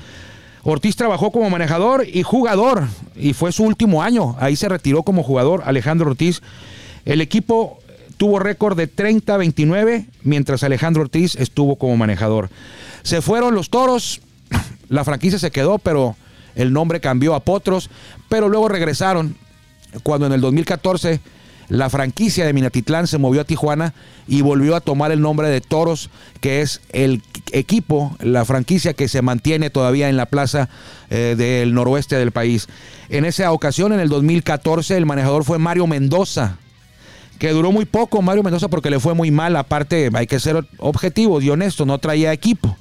Ortiz 0.63 0.97
trabajó 0.97 1.31
como 1.31 1.51
manejador 1.51 2.07
y 2.07 2.23
jugador 2.23 2.87
y 3.17 3.33
fue 3.33 3.53
su 3.53 3.65
último 3.65 4.03
año. 4.03 4.37
Ahí 4.39 4.57
se 4.57 4.69
retiró 4.69 5.03
como 5.03 5.23
jugador 5.23 5.63
Alejandro 5.65 6.11
Ortiz. 6.11 6.43
El 7.05 7.21
equipo 7.21 7.79
tuvo 8.19 8.39
récord 8.39 8.77
de 8.77 8.93
30-29 8.93 10.07
mientras 10.23 10.63
Alejandro 10.63 11.03
Ortiz 11.03 11.35
estuvo 11.37 11.77
como 11.77 11.97
manejador. 11.97 12.51
Se 13.03 13.23
fueron 13.23 13.55
los 13.55 13.71
toros, 13.71 14.21
la 14.89 15.05
franquicia 15.05 15.39
se 15.39 15.51
quedó, 15.51 15.79
pero 15.79 16.17
el 16.55 16.73
nombre 16.73 17.01
cambió 17.01 17.35
a 17.35 17.41
Potros, 17.41 17.91
pero 18.29 18.49
luego 18.49 18.69
regresaron 18.69 19.37
cuando 20.03 20.27
en 20.27 20.33
el 20.33 20.41
2014 20.41 21.21
la 21.71 21.89
franquicia 21.89 22.45
de 22.45 22.53
Minatitlán 22.53 23.07
se 23.07 23.17
movió 23.17 23.41
a 23.41 23.45
Tijuana 23.45 23.95
y 24.27 24.43
volvió 24.43 24.75
a 24.75 24.81
tomar 24.81 25.13
el 25.13 25.21
nombre 25.21 25.49
de 25.49 25.61
Toros, 25.61 26.11
que 26.41 26.63
es 26.63 26.81
el 26.93 27.23
equipo, 27.53 28.17
la 28.21 28.45
franquicia 28.45 28.93
que 28.93 29.07
se 29.07 29.23
mantiene 29.23 29.71
todavía 29.71 30.09
en 30.09 30.17
la 30.17 30.27
plaza 30.27 30.69
eh, 31.11 31.37
del 31.39 31.73
noroeste 31.73 32.17
del 32.17 32.33
país. 32.33 32.67
En 33.09 33.25
esa 33.25 33.53
ocasión, 33.53 33.93
en 33.93 34.01
el 34.01 34.09
2014, 34.09 34.97
el 34.97 35.07
manejador 35.07 35.45
fue 35.45 35.59
Mario 35.59 35.87
Mendoza, 35.87 36.57
que 37.39 37.51
duró 37.51 37.71
muy 37.71 37.85
poco 37.85 38.21
Mario 38.21 38.43
Mendoza 38.43 38.67
porque 38.67 38.91
le 38.91 38.99
fue 38.99 39.15
muy 39.15 39.31
mal. 39.31 39.55
Aparte, 39.55 40.11
hay 40.13 40.27
que 40.27 40.41
ser 40.41 40.67
objetivos 40.79 41.45
y 41.45 41.51
honestos, 41.51 41.87
no 41.87 41.99
traía 41.99 42.33
equipo. 42.33 42.77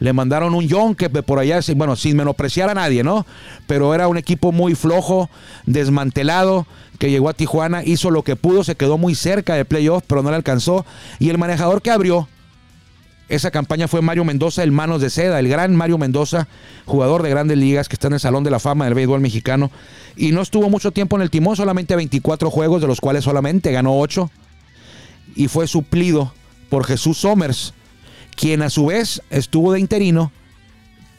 Le 0.00 0.12
mandaron 0.12 0.54
un 0.54 0.68
John 0.68 0.94
que 0.94 1.08
por 1.08 1.38
allá, 1.38 1.60
bueno, 1.76 1.94
sin 1.94 2.16
menospreciar 2.16 2.68
a 2.70 2.74
nadie, 2.74 3.04
¿no? 3.04 3.26
Pero 3.66 3.94
era 3.94 4.08
un 4.08 4.16
equipo 4.16 4.50
muy 4.50 4.74
flojo, 4.74 5.30
desmantelado, 5.66 6.66
que 6.98 7.10
llegó 7.10 7.28
a 7.28 7.34
Tijuana, 7.34 7.84
hizo 7.84 8.10
lo 8.10 8.24
que 8.24 8.34
pudo, 8.34 8.64
se 8.64 8.74
quedó 8.74 8.98
muy 8.98 9.14
cerca 9.14 9.54
de 9.54 9.64
playoff, 9.64 10.02
pero 10.06 10.22
no 10.22 10.30
le 10.30 10.36
alcanzó. 10.36 10.84
Y 11.18 11.30
el 11.30 11.38
manejador 11.38 11.82
que 11.82 11.90
abrió 11.90 12.28
esa 13.30 13.50
campaña 13.50 13.86
fue 13.86 14.02
Mario 14.02 14.24
Mendoza, 14.24 14.64
el 14.64 14.72
Manos 14.72 15.00
de 15.00 15.08
Seda, 15.08 15.38
el 15.38 15.48
gran 15.48 15.76
Mario 15.76 15.98
Mendoza, 15.98 16.48
jugador 16.84 17.22
de 17.22 17.30
grandes 17.30 17.58
ligas 17.58 17.88
que 17.88 17.94
está 17.94 18.08
en 18.08 18.14
el 18.14 18.20
Salón 18.20 18.42
de 18.42 18.50
la 18.50 18.58
Fama 18.58 18.86
del 18.86 18.94
béisbol 18.94 19.20
mexicano. 19.20 19.70
Y 20.16 20.32
no 20.32 20.42
estuvo 20.42 20.68
mucho 20.68 20.90
tiempo 20.90 21.16
en 21.16 21.22
el 21.22 21.30
timón, 21.30 21.56
solamente 21.56 21.94
24 21.94 22.50
juegos, 22.50 22.80
de 22.80 22.88
los 22.88 23.00
cuales 23.00 23.24
solamente 23.24 23.70
ganó 23.70 23.98
8. 23.98 24.30
Y 25.36 25.46
fue 25.46 25.68
suplido 25.68 26.32
por 26.70 26.84
Jesús 26.84 27.18
Somers, 27.18 27.72
quien 28.36 28.62
a 28.62 28.70
su 28.70 28.86
vez 28.86 29.22
estuvo 29.30 29.72
de 29.72 29.80
interino 29.80 30.32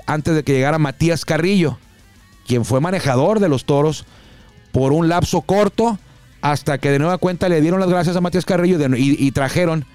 antes 0.06 0.36
de 0.36 0.44
que 0.44 0.54
llegara 0.54 0.80
Matías 0.80 1.26
Carrillo, 1.26 1.78
quien 2.48 2.66
fue 2.66 2.82
manejador 2.82 3.40
de 3.40 3.50
los 3.50 3.66
toros 3.66 4.06
por 4.72 4.94
un 4.94 5.10
lapso 5.10 5.42
corto, 5.42 6.00
hasta 6.42 6.78
que 6.80 6.90
de 6.90 7.00
nueva 7.00 7.18
cuenta 7.18 7.50
le 7.50 7.62
dieron 7.62 7.80
las 7.80 7.90
gracias 7.90 8.16
a 8.16 8.22
Matías 8.22 8.46
Carrillo 8.46 8.78
y, 8.98 9.32
trajeron, 9.32 9.86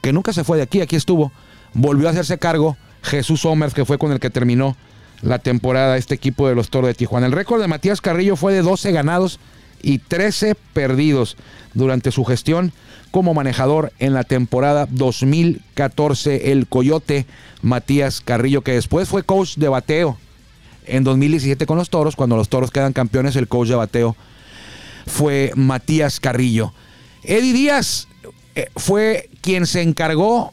que 0.00 0.12
nunca 0.12 0.32
se 0.32 0.44
fue 0.44 0.56
de 0.56 0.62
aquí, 0.62 0.80
aquí 0.80 0.96
estuvo, 0.96 1.30
volvió 1.74 2.08
a 2.08 2.12
hacerse 2.12 2.38
cargo 2.38 2.76
Jesús 3.02 3.40
Somers, 3.40 3.74
que 3.74 3.84
fue 3.84 3.98
con 3.98 4.12
el 4.12 4.20
que 4.20 4.30
terminó 4.30 4.76
la 5.22 5.38
temporada 5.38 5.96
este 5.96 6.14
equipo 6.14 6.48
de 6.48 6.54
los 6.54 6.70
Toros 6.70 6.88
de 6.88 6.94
Tijuana. 6.94 7.26
El 7.26 7.32
récord 7.32 7.60
de 7.60 7.68
Matías 7.68 8.00
Carrillo 8.00 8.36
fue 8.36 8.54
de 8.54 8.62
12 8.62 8.92
ganados 8.92 9.38
y 9.82 9.98
13 9.98 10.54
perdidos 10.72 11.36
durante 11.74 12.10
su 12.10 12.24
gestión 12.24 12.72
como 13.10 13.34
manejador 13.34 13.92
en 13.98 14.14
la 14.14 14.24
temporada 14.24 14.86
2014. 14.90 16.52
El 16.52 16.66
Coyote 16.66 17.26
Matías 17.62 18.20
Carrillo, 18.20 18.62
que 18.62 18.72
después 18.72 19.08
fue 19.08 19.22
coach 19.22 19.56
de 19.56 19.68
bateo 19.68 20.18
en 20.86 21.04
2017 21.04 21.66
con 21.66 21.78
los 21.78 21.90
Toros. 21.90 22.16
Cuando 22.16 22.36
los 22.36 22.48
Toros 22.48 22.70
quedan 22.70 22.92
campeones, 22.92 23.36
el 23.36 23.48
coach 23.48 23.68
de 23.68 23.74
bateo 23.74 24.16
fue 25.06 25.52
Matías 25.54 26.20
Carrillo. 26.20 26.72
Eddie 27.22 27.52
Díaz 27.52 28.08
eh, 28.54 28.68
fue 28.76 29.28
quien 29.40 29.66
se 29.66 29.82
encargó 29.82 30.52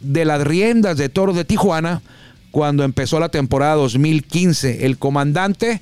de 0.00 0.24
las 0.24 0.42
riendas 0.42 0.96
de 0.96 1.08
Toros 1.08 1.36
de 1.36 1.44
Tijuana 1.44 2.02
cuando 2.50 2.84
empezó 2.84 3.20
la 3.20 3.28
temporada 3.28 3.74
2015. 3.74 4.86
El 4.86 4.98
comandante 4.98 5.80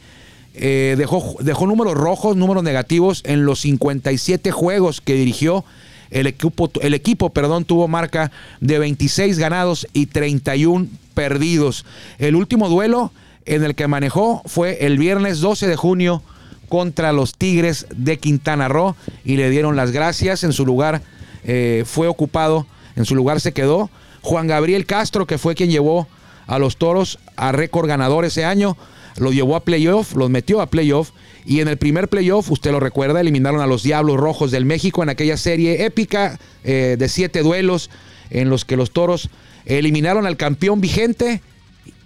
eh, 0.58 0.94
dejó, 0.96 1.36
dejó 1.40 1.66
números 1.66 1.94
rojos, 1.94 2.36
números 2.36 2.62
negativos 2.62 3.22
en 3.24 3.44
los 3.44 3.60
57 3.60 4.50
juegos 4.50 5.00
que 5.00 5.14
dirigió 5.14 5.64
el 6.10 6.26
equipo, 6.26 6.70
el 6.80 6.94
equipo 6.94 7.30
perdón, 7.30 7.64
tuvo 7.64 7.88
marca 7.88 8.30
de 8.60 8.78
26 8.78 9.38
ganados 9.38 9.86
y 9.92 10.06
31 10.06 10.86
perdidos. 11.14 11.84
El 12.18 12.36
último 12.36 12.68
duelo 12.68 13.12
en 13.44 13.64
el 13.64 13.74
que 13.74 13.86
manejó 13.86 14.42
fue 14.46 14.86
el 14.86 14.98
viernes 14.98 15.40
12 15.40 15.66
de 15.66 15.76
junio 15.76 16.22
contra 16.68 17.12
los 17.12 17.34
Tigres 17.34 17.86
de 17.94 18.18
Quintana 18.18 18.68
Roo 18.68 18.96
y 19.24 19.36
le 19.36 19.50
dieron 19.50 19.76
las 19.76 19.92
gracias. 19.92 20.44
En 20.44 20.52
su 20.52 20.66
lugar 20.66 21.02
eh, 21.44 21.84
fue 21.86 22.08
ocupado, 22.08 22.66
en 22.96 23.04
su 23.04 23.14
lugar 23.14 23.40
se 23.40 23.52
quedó 23.52 23.90
Juan 24.22 24.46
Gabriel 24.46 24.86
Castro, 24.86 25.26
que 25.26 25.38
fue 25.38 25.54
quien 25.54 25.70
llevó 25.70 26.08
a 26.46 26.58
los 26.58 26.76
Toros 26.76 27.18
a 27.36 27.52
récord 27.52 27.88
ganador 27.88 28.24
ese 28.24 28.44
año. 28.44 28.76
Lo 29.18 29.32
llevó 29.32 29.56
a 29.56 29.64
playoff, 29.64 30.14
los 30.14 30.30
metió 30.30 30.60
a 30.60 30.66
playoff 30.66 31.10
y 31.44 31.60
en 31.60 31.68
el 31.68 31.76
primer 31.76 32.08
playoff, 32.08 32.50
usted 32.50 32.72
lo 32.72 32.80
recuerda, 32.80 33.20
eliminaron 33.20 33.60
a 33.60 33.66
los 33.66 33.82
Diablos 33.82 34.16
Rojos 34.16 34.50
del 34.50 34.64
México 34.64 35.02
en 35.02 35.08
aquella 35.08 35.36
serie 35.36 35.84
épica 35.84 36.38
eh, 36.64 36.96
de 36.98 37.08
siete 37.08 37.42
duelos 37.42 37.90
en 38.30 38.50
los 38.50 38.64
que 38.64 38.76
los 38.76 38.90
toros 38.90 39.30
eliminaron 39.64 40.26
al 40.26 40.36
campeón 40.36 40.80
vigente 40.80 41.40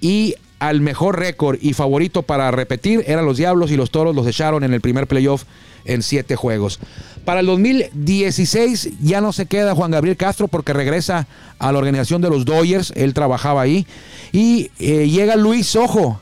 y 0.01 0.35
al 0.61 0.83
mejor 0.83 1.19
récord 1.19 1.59
y 1.61 1.73
favorito 1.73 2.23
para 2.23 2.51
repetir 2.51 3.03
eran 3.07 3.25
los 3.25 3.39
Diablos 3.39 3.71
y 3.71 3.77
los 3.77 3.91
Toros 3.91 4.15
los 4.15 4.27
echaron 4.27 4.63
en 4.63 4.75
el 4.75 4.83
primer 4.83 5.07
playoff 5.07 5.45
en 5.87 6.03
siete 6.03 6.37
juegos. 6.37 6.79
Para 7.25 7.41
el 7.41 7.47
2016 7.47 8.91
ya 9.01 9.23
no 9.23 9.33
se 9.33 9.47
queda 9.47 9.75
Juan 9.75 9.91
Gabriel 9.91 10.19
Castro 10.19 10.49
porque 10.49 10.75
regresa 10.75 11.27
a 11.59 11.73
la 11.73 11.79
organización 11.79 12.21
de 12.21 12.29
los 12.29 12.45
Dodgers, 12.45 12.93
él 12.95 13.15
trabajaba 13.15 13.63
ahí, 13.63 13.87
y 14.33 14.71
eh, 14.79 15.09
llega 15.09 15.37
Luis 15.37 15.75
Ojo 15.77 16.21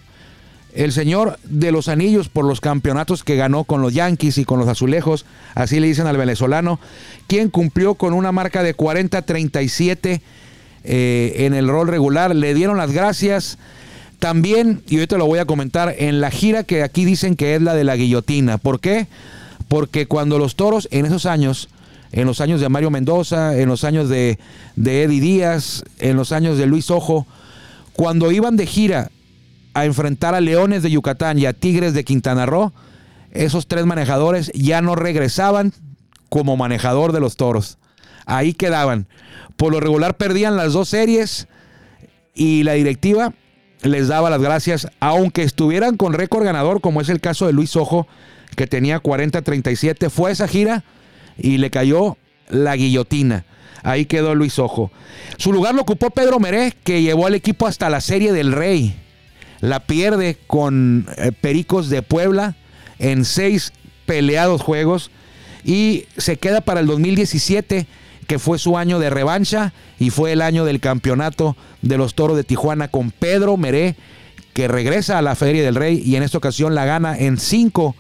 el 0.79 0.93
señor 0.93 1.41
de 1.43 1.73
los 1.73 1.89
anillos 1.89 2.29
por 2.29 2.45
los 2.45 2.61
campeonatos 2.61 3.25
que 3.25 3.35
ganó 3.35 3.65
con 3.65 3.83
los 3.83 3.95
Yankees 3.95 4.39
y 4.39 4.45
con 4.45 4.61
los 4.61 4.69
Azulejos, 4.69 5.27
así 5.57 5.81
le 5.81 5.89
dicen 5.89 6.07
al 6.07 6.17
venezolano, 6.17 6.79
quien 7.27 7.51
cumplió 7.51 7.97
con 7.97 8.15
una 8.15 8.31
marca 8.31 8.63
de 8.63 8.77
40-37 8.77 10.21
eh, 10.85 11.35
en 11.39 11.55
el 11.55 11.67
rol 11.67 11.89
regular. 11.89 12.33
Le 12.33 12.55
dieron 12.55 12.77
las 12.77 12.93
gracias 12.93 13.59
también, 14.21 14.81
y 14.89 14.95
ahorita 14.95 15.19
lo 15.19 15.27
voy 15.27 15.41
a 15.41 15.47
comentar, 15.47 15.97
en 15.99 16.21
la 16.21 16.31
gira 16.31 16.63
que 16.63 16.85
aquí 16.85 17.05
dicen 17.05 17.35
que 17.35 17.57
es 17.57 17.63
la 17.63 17.75
de 17.75 17.83
la 17.83 17.97
guillotina. 17.97 18.57
¿Por 18.59 18.79
qué? 18.79 19.09
Porque 19.67 20.07
cuando 20.07 20.39
los 20.39 20.55
toros 20.55 20.87
en 20.93 21.07
esos 21.07 21.27
años, 21.27 21.71
en 22.13 22.25
los 22.25 22.41
años 22.41 22.61
de 22.61 22.69
Mario 22.69 22.93
Mendoza, 22.93 23.59
en 23.59 23.69
los 23.69 23.83
años 23.83 24.09
de, 24.09 24.39
de 24.77 25.03
Eddie 25.03 25.21
Díaz, 25.21 25.83
en 25.99 26.17
los 26.17 26.31
años 26.31 26.57
de 26.57 26.67
Luis 26.67 26.89
Ojo, 26.93 27.27
cuando 27.95 28.31
iban 28.31 28.57
de 28.57 28.65
gira 28.65 29.11
a 29.75 29.85
enfrentar 29.85 30.35
a 30.35 30.41
Leones 30.41 30.83
de 30.83 30.91
Yucatán 30.91 31.39
y 31.39 31.47
a 31.47 31.53
Tigres 31.53 31.95
de 31.95 32.05
Quintana 32.05 32.47
Roo, 32.47 32.73
esos 33.33 33.67
tres 33.67 33.87
manejadores 33.87 34.51
ya 34.55 34.81
no 34.83 34.95
regresaban 34.95 35.73
como 36.29 36.57
manejador 36.57 37.13
de 37.13 37.21
los 37.21 37.37
toros. 37.37 37.79
Ahí 38.27 38.53
quedaban. 38.53 39.07
Por 39.57 39.73
lo 39.73 39.81
regular 39.81 40.17
perdían 40.17 40.57
las 40.57 40.73
dos 40.73 40.89
series 40.89 41.49
y 42.35 42.63
la 42.63 42.75
directiva 42.75 43.33
les 43.83 44.09
daba 44.09 44.31
las 44.31 44.41
gracias, 44.41 44.89
aunque 45.01 45.43
estuvieran 45.43 45.97
con 45.97 46.13
récord 46.13 46.45
ganador, 46.45 46.81
como 46.81 47.01
es 47.01 47.09
el 47.09 47.21
caso 47.21 47.47
de 47.47 47.53
Luis 47.53 47.77
Ojo, 47.77 48.07
que 48.57 48.67
tenía 48.67 49.01
40-37. 49.01 50.11
Fue 50.11 50.33
esa 50.33 50.49
gira 50.49 50.85
y 51.37 51.59
le 51.59 51.71
cayó 51.71 52.17
la 52.49 52.75
guillotina. 52.77 53.45
Ahí 53.85 54.07
quedó 54.07 54.35
Luis 54.35 54.59
Ojo. 54.59 54.91
Su 55.37 55.53
lugar 55.53 55.75
lo 55.75 55.83
ocupó 55.83 56.11
Pedro 56.11 56.41
Meré, 56.41 56.75
que 56.83 57.03
llevó 57.03 57.27
al 57.27 57.35
equipo 57.35 57.67
hasta 57.67 57.89
la 57.89 58.01
Serie 58.01 58.33
del 58.33 58.53
Rey 58.53 58.97
la 59.61 59.81
pierde 59.81 60.39
con 60.47 61.07
eh, 61.17 61.33
Pericos 61.33 61.89
de 61.89 62.03
Puebla 62.03 62.57
en 62.99 63.25
seis 63.25 63.73
peleados 64.07 64.63
juegos 64.63 65.11
y 65.65 66.07
se 66.17 66.37
queda 66.37 66.61
para 66.61 66.81
el 66.81 66.87
2017 66.87 67.87
que 68.27 68.39
fue 68.39 68.59
su 68.59 68.77
año 68.77 68.99
de 68.99 69.11
revancha 69.11 69.73
y 69.99 70.11
fue 70.11 70.33
el 70.33 70.43
año 70.43 70.65
del 70.65 70.81
campeonato 70.81 71.57
de 71.83 71.97
los 71.97 72.15
Toros 72.15 72.37
de 72.37 72.45
Tijuana 72.45 72.89
con 72.89 73.11
Pedro 73.11 73.57
Meré 73.57 73.97
que 74.53 74.69
regresa 74.69 75.19
a 75.19 75.23
la 75.23 75.35
Feria 75.35 75.63
del 75.63 75.75
Rey 75.75 76.03
y 76.05 76.17
en 76.17 76.23
esta 76.23 76.39
ocasión 76.39 76.75
la 76.75 76.85
gana 76.85 77.17
en 77.17 77.39
cinco 77.39 77.97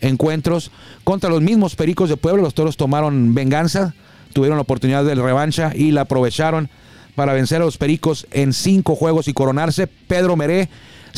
encuentros 0.00 0.70
contra 1.04 1.30
los 1.30 1.42
mismos 1.42 1.76
Pericos 1.76 2.08
de 2.08 2.16
Puebla. 2.16 2.42
Los 2.42 2.54
Toros 2.54 2.76
tomaron 2.76 3.34
venganza, 3.34 3.94
tuvieron 4.32 4.56
la 4.56 4.62
oportunidad 4.62 5.04
de 5.04 5.14
revancha 5.14 5.72
y 5.74 5.90
la 5.90 6.02
aprovecharon 6.02 6.70
para 7.14 7.32
vencer 7.32 7.60
a 7.60 7.64
los 7.64 7.78
Pericos 7.78 8.26
en 8.30 8.52
cinco 8.52 8.94
juegos 8.96 9.28
y 9.28 9.34
coronarse. 9.34 9.86
Pedro 9.86 10.36
Meré 10.36 10.68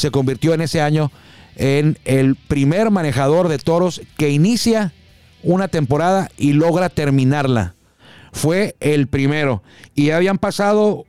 se 0.00 0.11
convirtió 0.11 0.54
en 0.54 0.61
ese 0.62 0.80
año 0.80 1.12
en 1.57 1.99
el 2.04 2.37
primer 2.37 2.90
manejador 2.90 3.49
de 3.49 3.59
toros 3.59 4.00
que 4.16 4.30
inicia 4.30 4.92
una 5.42 5.69
temporada 5.69 6.28
y 6.37 6.52
logra 6.52 6.88
terminarla. 6.88 7.75
Fue 8.33 8.76
el 8.80 9.09
primero. 9.09 9.62
Y 9.95 10.11
habían 10.11 10.38
pasado 10.38 11.04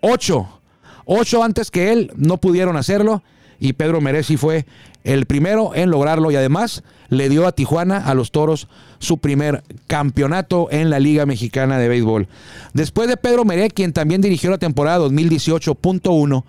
ocho. 0.00 0.60
Ocho 1.04 1.42
antes 1.42 1.70
que 1.70 1.92
él 1.92 2.12
no 2.16 2.38
pudieron 2.38 2.76
hacerlo. 2.76 3.22
Y 3.58 3.74
Pedro 3.74 4.00
Merezi 4.00 4.36
fue 4.36 4.66
el 5.04 5.26
primero 5.26 5.74
en 5.74 5.90
lograrlo. 5.90 6.30
Y 6.30 6.36
además 6.36 6.82
le 7.08 7.28
dio 7.28 7.46
a 7.46 7.52
Tijuana, 7.52 7.98
a 7.98 8.14
los 8.14 8.30
toros, 8.30 8.68
su 8.98 9.18
primer 9.18 9.62
campeonato 9.86 10.68
en 10.70 10.90
la 10.90 10.98
Liga 10.98 11.26
Mexicana 11.26 11.78
de 11.78 11.88
Béisbol. 11.88 12.28
Después 12.72 13.08
de 13.08 13.16
Pedro 13.16 13.44
Meré, 13.44 13.70
quien 13.70 13.92
también 13.92 14.20
dirigió 14.20 14.50
la 14.50 14.58
temporada 14.58 14.98
2018.1 15.06 16.44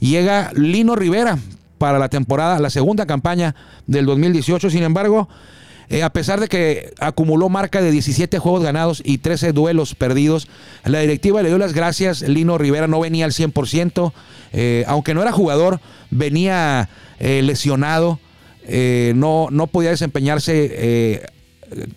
Llega 0.00 0.50
Lino 0.54 0.96
Rivera 0.96 1.38
para 1.78 1.98
la 1.98 2.08
temporada, 2.08 2.58
la 2.58 2.70
segunda 2.70 3.06
campaña 3.06 3.54
del 3.86 4.06
2018. 4.06 4.70
Sin 4.70 4.82
embargo, 4.82 5.28
eh, 5.90 6.02
a 6.02 6.10
pesar 6.10 6.40
de 6.40 6.48
que 6.48 6.92
acumuló 7.00 7.48
marca 7.48 7.82
de 7.82 7.90
17 7.90 8.38
juegos 8.38 8.62
ganados 8.62 9.02
y 9.04 9.18
13 9.18 9.52
duelos 9.52 9.94
perdidos, 9.94 10.48
la 10.84 11.00
directiva 11.00 11.42
le 11.42 11.48
dio 11.48 11.58
las 11.58 11.74
gracias. 11.74 12.22
Lino 12.22 12.58
Rivera 12.58 12.86
no 12.86 13.00
venía 13.00 13.24
al 13.24 13.32
100%, 13.32 14.12
eh, 14.52 14.84
aunque 14.86 15.14
no 15.14 15.22
era 15.22 15.32
jugador, 15.32 15.80
venía 16.10 16.88
eh, 17.18 17.42
lesionado, 17.42 18.20
no, 19.14 19.48
no 19.50 19.66
podía 19.66 19.90
desempeñarse 19.90 21.28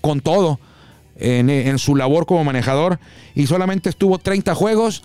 con 0.02 0.22
todo. 0.22 0.60
En, 1.16 1.78
su 1.78 1.96
labor 1.96 2.26
como 2.26 2.44
manejador 2.44 3.00
y 3.36 3.46
solamente 3.46 3.90
estuvo 3.90 4.18
30 4.18 4.56
juegos, 4.56 5.04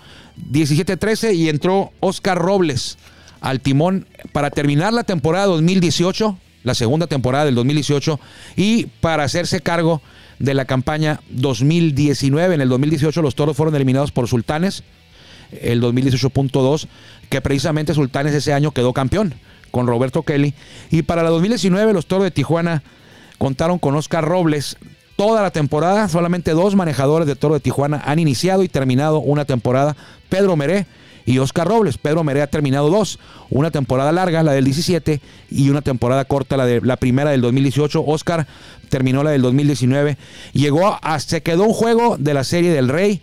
17-13 0.50 1.34
y 1.34 1.48
entró 1.50 1.92
Oscar 2.00 2.38
Robles 2.38 2.96
al 3.40 3.60
timón 3.60 4.06
para 4.32 4.50
terminar 4.50 4.92
la 4.92 5.04
temporada 5.04 5.46
2018, 5.46 6.38
la 6.64 6.74
segunda 6.74 7.06
temporada 7.06 7.44
del 7.44 7.54
2018, 7.54 8.18
y 8.56 8.86
para 9.00 9.24
hacerse 9.24 9.60
cargo 9.60 10.00
de 10.38 10.54
la 10.54 10.64
campaña 10.64 11.20
2019. 11.30 12.54
En 12.54 12.60
el 12.62 12.68
2018 12.68 13.20
los 13.22 13.34
toros 13.34 13.56
fueron 13.56 13.74
eliminados 13.74 14.10
por 14.10 14.28
Sultanes. 14.28 14.84
el 15.60 15.80
2018.2, 15.82 16.88
que 17.28 17.40
precisamente 17.40 17.94
Sultanes 17.94 18.34
ese 18.34 18.52
año 18.52 18.72
quedó 18.72 18.92
campeón 18.92 19.34
con 19.70 19.86
Roberto 19.86 20.22
Kelly. 20.22 20.54
Y 20.90 21.02
para 21.02 21.22
la 21.22 21.30
2019 21.30 21.92
los 21.92 22.06
Toros 22.06 22.24
de 22.24 22.30
Tijuana 22.30 22.82
contaron 23.38 23.78
con 23.78 23.94
Oscar 23.94 24.24
Robles. 24.24 24.76
Toda 25.18 25.42
la 25.42 25.50
temporada, 25.50 26.08
solamente 26.08 26.52
dos 26.52 26.76
manejadores 26.76 27.26
de 27.26 27.34
Toro 27.34 27.54
de 27.54 27.58
Tijuana 27.58 28.00
han 28.06 28.20
iniciado 28.20 28.62
y 28.62 28.68
terminado 28.68 29.18
una 29.18 29.44
temporada. 29.44 29.96
Pedro 30.28 30.54
Meré 30.54 30.87
y 31.26 31.40
Oscar 31.40 31.66
Robles. 31.66 31.98
Pedro 31.98 32.22
Meré 32.22 32.40
ha 32.40 32.46
terminado 32.46 32.88
dos. 32.88 33.18
Una 33.50 33.72
temporada 33.72 34.12
larga, 34.12 34.44
la 34.44 34.52
del 34.52 34.64
17, 34.64 35.20
y 35.50 35.70
una 35.70 35.82
temporada 35.82 36.25
corta, 36.25 36.56
la, 36.56 36.66
de, 36.66 36.80
la 36.82 36.96
primera 36.98 37.32
del 37.32 37.40
2018. 37.40 38.04
Oscar 38.06 38.46
terminó 38.90 39.25
la 39.25 39.30
del 39.30 39.42
2019. 39.42 40.16
Llegó 40.52 40.96
a, 41.02 41.18
se 41.18 41.42
quedó 41.42 41.64
un 41.64 41.75
juego 41.75 42.16
de 42.16 42.34
la 42.34 42.44
serie 42.44 42.70
del 42.70 42.88
Rey, 42.88 43.20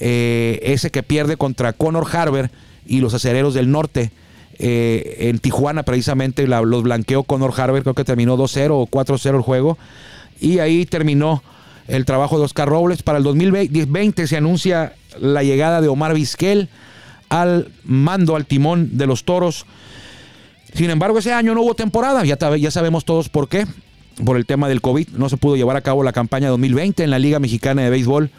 eh, 0.00 0.60
ese 0.62 0.90
que 0.90 1.02
pierde 1.02 1.36
contra 1.36 1.74
Conor 1.74 2.06
Harber 2.10 2.50
y 2.86 3.00
los 3.00 3.12
acereros 3.12 3.52
del 3.52 3.70
norte. 3.70 4.12
Eh, 4.58 5.28
en 5.28 5.40
Tijuana 5.40 5.82
precisamente 5.82 6.46
los 6.46 6.82
blanqueó 6.82 7.22
Conor 7.24 7.52
Harber, 7.54 7.82
creo 7.82 7.94
que 7.94 8.04
terminó 8.04 8.38
2-0 8.38 8.70
o 8.70 8.86
4-0 8.86 9.36
el 9.36 9.42
juego. 9.42 9.76
Y 10.40 10.58
ahí 10.58 10.86
terminó 10.86 11.42
el 11.88 12.04
trabajo 12.04 12.38
de 12.38 12.44
Oscar 12.44 12.68
Robles. 12.68 13.02
Para 13.02 13.18
el 13.18 13.24
2020 13.24 14.26
se 14.26 14.36
anuncia 14.36 14.94
la 15.20 15.42
llegada 15.42 15.80
de 15.80 15.88
Omar 15.88 16.14
Vizquel 16.14 16.68
al 17.28 17.70
mando, 17.84 18.36
al 18.36 18.46
timón 18.46 18.96
de 18.96 19.06
los 19.06 19.24
toros. 19.24 19.66
Sin 20.74 20.90
embargo, 20.90 21.18
ese 21.18 21.32
año 21.32 21.54
no 21.54 21.62
hubo 21.62 21.74
temporada, 21.74 22.24
ya, 22.24 22.36
ya 22.56 22.70
sabemos 22.70 23.04
todos 23.04 23.28
por 23.28 23.48
qué. 23.48 23.66
Por 24.24 24.36
el 24.36 24.46
tema 24.46 24.68
del 24.68 24.80
COVID, 24.80 25.08
no 25.16 25.28
se 25.28 25.36
pudo 25.36 25.56
llevar 25.56 25.76
a 25.76 25.80
cabo 25.80 26.04
la 26.04 26.12
campaña 26.12 26.48
2020 26.48 27.02
en 27.02 27.10
la 27.10 27.18
Liga 27.18 27.40
Mexicana 27.40 27.82
de 27.82 27.90
Béisbol. 27.90 28.30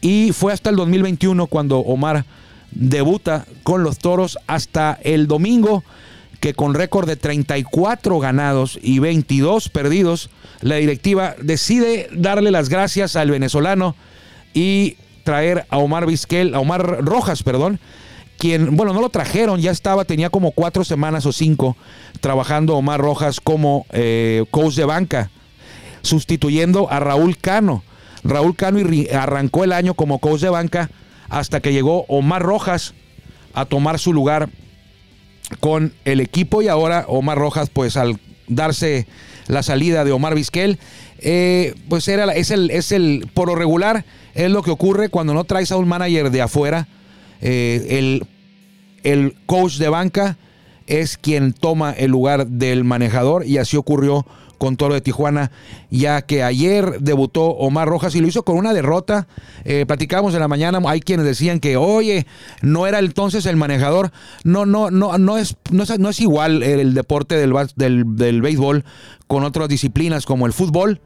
Y 0.00 0.32
fue 0.32 0.52
hasta 0.52 0.70
el 0.70 0.76
2021 0.76 1.46
cuando 1.46 1.78
Omar 1.78 2.24
debuta 2.72 3.46
con 3.62 3.84
los 3.84 3.98
toros 3.98 4.38
hasta 4.46 4.98
el 5.02 5.28
domingo, 5.28 5.84
que 6.44 6.52
con 6.52 6.74
récord 6.74 7.08
de 7.08 7.16
34 7.16 8.18
ganados 8.18 8.78
y 8.82 8.98
22 8.98 9.70
perdidos, 9.70 10.28
la 10.60 10.74
directiva 10.74 11.36
decide 11.40 12.10
darle 12.12 12.50
las 12.50 12.68
gracias 12.68 13.16
al 13.16 13.30
venezolano 13.30 13.96
y 14.52 14.98
traer 15.22 15.64
a 15.70 15.78
Omar 15.78 16.04
Vizquel, 16.04 16.54
a 16.54 16.60
Omar 16.60 17.02
Rojas, 17.02 17.42
perdón, 17.42 17.80
quien, 18.36 18.76
bueno, 18.76 18.92
no 18.92 19.00
lo 19.00 19.08
trajeron, 19.08 19.62
ya 19.62 19.70
estaba, 19.70 20.04
tenía 20.04 20.28
como 20.28 20.50
cuatro 20.50 20.84
semanas 20.84 21.24
o 21.24 21.32
cinco 21.32 21.78
trabajando 22.20 22.76
Omar 22.76 23.00
Rojas 23.00 23.40
como 23.40 23.86
eh, 23.92 24.44
coach 24.50 24.74
de 24.74 24.84
banca, 24.84 25.30
sustituyendo 26.02 26.90
a 26.90 27.00
Raúl 27.00 27.38
Cano. 27.38 27.82
Raúl 28.22 28.54
Cano 28.54 28.80
arrancó 29.18 29.64
el 29.64 29.72
año 29.72 29.94
como 29.94 30.18
coach 30.18 30.42
de 30.42 30.50
banca 30.50 30.90
hasta 31.30 31.60
que 31.60 31.72
llegó 31.72 32.04
Omar 32.08 32.42
Rojas 32.42 32.92
a 33.54 33.64
tomar 33.64 33.98
su 33.98 34.12
lugar 34.12 34.50
con 35.60 35.92
el 36.04 36.20
equipo 36.20 36.62
y 36.62 36.68
ahora 36.68 37.04
Omar 37.08 37.38
Rojas 37.38 37.70
pues 37.70 37.96
al 37.96 38.18
darse 38.48 39.06
la 39.46 39.62
salida 39.62 40.04
de 40.04 40.12
Omar 40.12 40.34
Vizquel 40.34 40.78
eh, 41.18 41.74
pues 41.88 42.08
era 42.08 42.24
es 42.34 42.50
el 42.50 42.70
es 42.70 42.92
el 42.92 43.28
por 43.34 43.48
lo 43.48 43.54
regular 43.54 44.04
es 44.34 44.50
lo 44.50 44.62
que 44.62 44.70
ocurre 44.70 45.08
cuando 45.08 45.34
no 45.34 45.44
traes 45.44 45.72
a 45.72 45.76
un 45.76 45.88
manager 45.88 46.30
de 46.30 46.42
afuera 46.42 46.88
eh, 47.40 47.86
el, 47.98 48.26
el 49.02 49.36
coach 49.46 49.76
de 49.76 49.88
banca 49.88 50.38
es 50.86 51.16
quien 51.16 51.52
toma 51.52 51.92
el 51.92 52.10
lugar 52.10 52.46
del 52.46 52.84
manejador 52.84 53.46
y 53.46 53.58
así 53.58 53.76
ocurrió 53.76 54.26
con 54.64 54.78
Toro 54.78 54.94
de 54.94 55.02
Tijuana, 55.02 55.50
ya 55.90 56.22
que 56.22 56.42
ayer 56.42 56.98
debutó 57.00 57.48
Omar 57.48 57.86
Rojas 57.86 58.14
y 58.14 58.22
lo 58.22 58.28
hizo 58.28 58.44
con 58.44 58.56
una 58.56 58.72
derrota. 58.72 59.28
Eh, 59.66 59.84
platicábamos 59.86 60.32
en 60.32 60.40
la 60.40 60.48
mañana, 60.48 60.80
hay 60.86 61.02
quienes 61.02 61.26
decían 61.26 61.60
que, 61.60 61.76
oye, 61.76 62.26
no 62.62 62.86
era 62.86 62.98
entonces 62.98 63.44
el 63.44 63.56
manejador. 63.56 64.10
No, 64.42 64.64
no, 64.64 64.90
no, 64.90 65.18
no 65.18 65.36
es, 65.36 65.58
no 65.70 66.08
es, 66.08 66.20
igual 66.20 66.62
el, 66.62 66.94
deporte 66.94 67.36
del, 67.36 67.52
del, 67.76 68.16
del 68.16 68.40
béisbol 68.40 68.86
con 69.26 69.44
otras 69.44 69.68
disciplinas 69.68 70.24
como 70.24 70.46
el 70.46 70.54
fútbol 70.54 71.02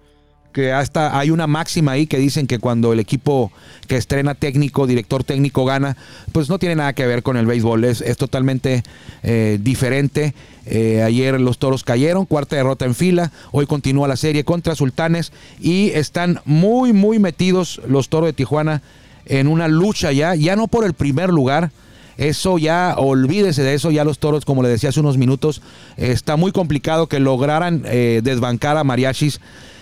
hasta 0.66 1.18
hay 1.18 1.30
una 1.30 1.46
máxima 1.46 1.92
ahí 1.92 2.06
que 2.06 2.18
dicen 2.18 2.46
que 2.46 2.58
cuando 2.58 2.92
el 2.92 3.00
equipo 3.00 3.52
que 3.86 3.96
estrena 3.96 4.34
técnico, 4.34 4.86
director 4.86 5.24
técnico 5.24 5.64
gana, 5.64 5.96
pues 6.32 6.48
no 6.48 6.58
tiene 6.58 6.76
nada 6.76 6.92
que 6.92 7.06
ver 7.06 7.22
con 7.22 7.36
el 7.36 7.46
béisbol, 7.46 7.84
es, 7.84 8.00
es 8.00 8.16
totalmente 8.16 8.82
eh, 9.22 9.58
diferente. 9.60 10.34
Eh, 10.66 11.02
ayer 11.02 11.40
los 11.40 11.58
toros 11.58 11.82
cayeron, 11.82 12.26
cuarta 12.26 12.56
derrota 12.56 12.84
en 12.84 12.94
fila, 12.94 13.32
hoy 13.52 13.66
continúa 13.66 14.06
la 14.06 14.16
serie 14.16 14.44
contra 14.44 14.74
Sultanes 14.74 15.32
y 15.60 15.90
están 15.90 16.40
muy, 16.44 16.92
muy 16.92 17.18
metidos 17.18 17.80
los 17.86 18.10
toros 18.10 18.28
de 18.28 18.32
Tijuana 18.34 18.82
en 19.24 19.46
una 19.46 19.68
lucha 19.68 20.12
ya, 20.12 20.34
ya 20.34 20.56
no 20.56 20.68
por 20.68 20.84
el 20.84 20.92
primer 20.92 21.30
lugar, 21.30 21.70
eso 22.18 22.58
ya, 22.58 22.96
olvídese 22.98 23.62
de 23.62 23.74
eso, 23.74 23.90
ya 23.92 24.04
los 24.04 24.18
toros, 24.18 24.44
como 24.44 24.62
le 24.62 24.68
decía 24.68 24.88
hace 24.88 25.00
unos 25.00 25.16
minutos, 25.16 25.62
está 25.96 26.36
muy 26.36 26.50
complicado 26.50 27.06
que 27.06 27.20
lograran 27.20 27.82
eh, 27.86 28.20
desbancar 28.24 28.76
a 28.76 28.84
Mariachis 28.84 29.40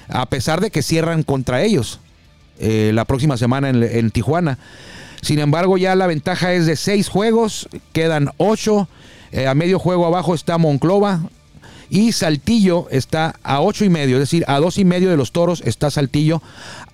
a 0.08 0.26
pesar 0.26 0.60
de 0.60 0.70
que 0.70 0.82
cierran 0.82 1.22
contra 1.22 1.62
ellos 1.62 2.00
eh, 2.58 2.90
la 2.94 3.04
próxima 3.04 3.36
semana 3.36 3.68
en, 3.68 4.10
Tijuana. 4.10 4.58
Sin 5.22 5.38
embargo, 5.38 5.76
ya 5.76 5.94
la 5.94 6.06
ventaja 6.06 6.52
es 6.52 6.66
de 6.66 6.76
seis 6.76 7.08
juegos, 7.08 7.68
quedan 7.92 8.30
ocho. 8.36 8.88
Eh, 9.32 9.46
a 9.46 9.54
medio 9.54 9.78
juego 9.78 10.06
abajo 10.06 10.34
está 10.34 10.56
Monclova 10.56 11.20
y 11.90 12.12
Saltillo 12.12 12.88
está 12.90 13.36
a 13.42 13.60
ocho 13.60 13.84
y 13.84 13.90
medio, 13.90 14.16
es 14.16 14.20
decir, 14.20 14.44
a 14.48 14.58
dos 14.58 14.78
y 14.78 14.84
medio 14.84 15.10
de 15.10 15.16
los 15.16 15.32
toros 15.32 15.62
está 15.64 15.90
Saltillo. 15.90 16.42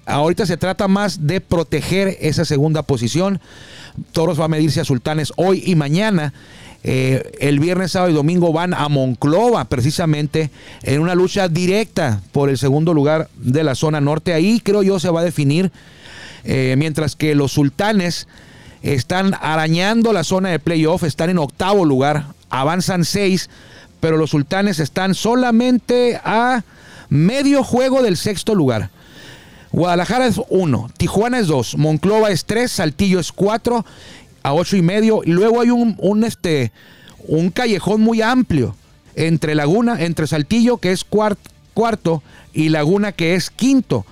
Ahorita 0.07 0.47
se 0.47 0.57
trata 0.57 0.89
más 0.89 1.27
de 1.27 1.41
proteger 1.41 2.17
esa 2.21 2.45
segunda 2.45 2.83
posición. 2.83 3.41
Toros 4.13 4.41
va 4.41 4.47
a 4.47 4.49
medirse 4.49 4.81
a 4.81 4.85
Sultanes 4.85 5.33
hoy 5.37 5.63
y 5.65 5.75
mañana. 5.75 6.33
Eh, 6.85 7.23
el 7.39 7.61
viernes, 7.61 7.93
sábado 7.93 8.11
y 8.11 8.15
domingo 8.15 8.53
van 8.53 8.75
a 8.75 8.89
Monclova, 8.89 9.65
precisamente 9.67 10.51
en 10.83 11.01
una 11.01 11.15
lucha 11.15 11.49
directa 11.49 12.21
por 12.33 12.49
el 12.51 12.59
segundo 12.59 12.93
lugar 12.93 13.29
de 13.37 13.63
la 13.63 13.77
zona 13.77 14.01
norte. 14.01 14.33
Ahí 14.33 14.61
creo 14.61 14.83
yo 14.83 14.99
se 14.99 15.11
va 15.11 15.21
a 15.21 15.25
definir, 15.25 15.71
eh, 16.43 16.75
mientras 16.77 17.15
que 17.15 17.37
los 17.37 17.53
sultanes 17.53 18.27
están 18.83 19.35
arañando 19.41 20.13
la 20.13 20.25
zona 20.25 20.49
de 20.49 20.59
playoff, 20.59 21.05
están 21.05 21.31
en 21.31 21.39
octavo 21.39 21.85
lugar, 21.85 22.27
avanzan 22.51 23.05
seis, 23.05 23.49
pero 24.01 24.17
los 24.17 24.31
sultanes 24.31 24.81
están 24.81 25.15
solamente 25.15 26.21
a 26.25 26.65
medio 27.09 27.63
juego 27.63 28.03
del 28.03 28.17
sexto 28.17 28.57
lugar. 28.57 28.91
Guadalajara 29.73 30.27
es 30.27 30.41
uno, 30.51 30.91
Tijuana 30.97 31.39
es 31.39 31.47
dos, 31.47 31.77
Monclova 31.79 32.31
es 32.31 32.45
tres, 32.45 32.73
Saltillo 32.73 33.19
es 33.19 33.33
cuatro 33.33 33.85
a 34.43 34.53
ocho 34.53 34.77
y 34.77 34.83
medio. 34.83 35.23
Y 35.25 35.31
luego 35.31 35.61
hay 35.61 35.71
un, 35.71 35.97
un, 35.99 36.25
este, 36.25 36.73
un 37.27 37.51
callejón 37.51 38.01
muy 38.01 38.21
amplio 38.21 38.77
entre 39.15 39.55
Laguna, 39.55 40.03
entre 40.03 40.27
Saltillo, 40.27 40.79
que 40.79 40.93
es 40.93 41.05
cuarto, 41.05 42.23
y 42.53 42.69
Laguna, 42.69 43.13
que 43.13 43.35
es 43.35 43.51
quinto. 43.51 44.05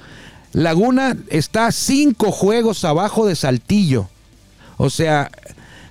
Laguna 0.53 1.16
está 1.29 1.70
cinco 1.73 2.33
juegos 2.33 2.85
abajo 2.85 3.27
de 3.27 3.37
Saltillo. 3.37 4.09
O 4.79 4.88
sea, 4.88 5.31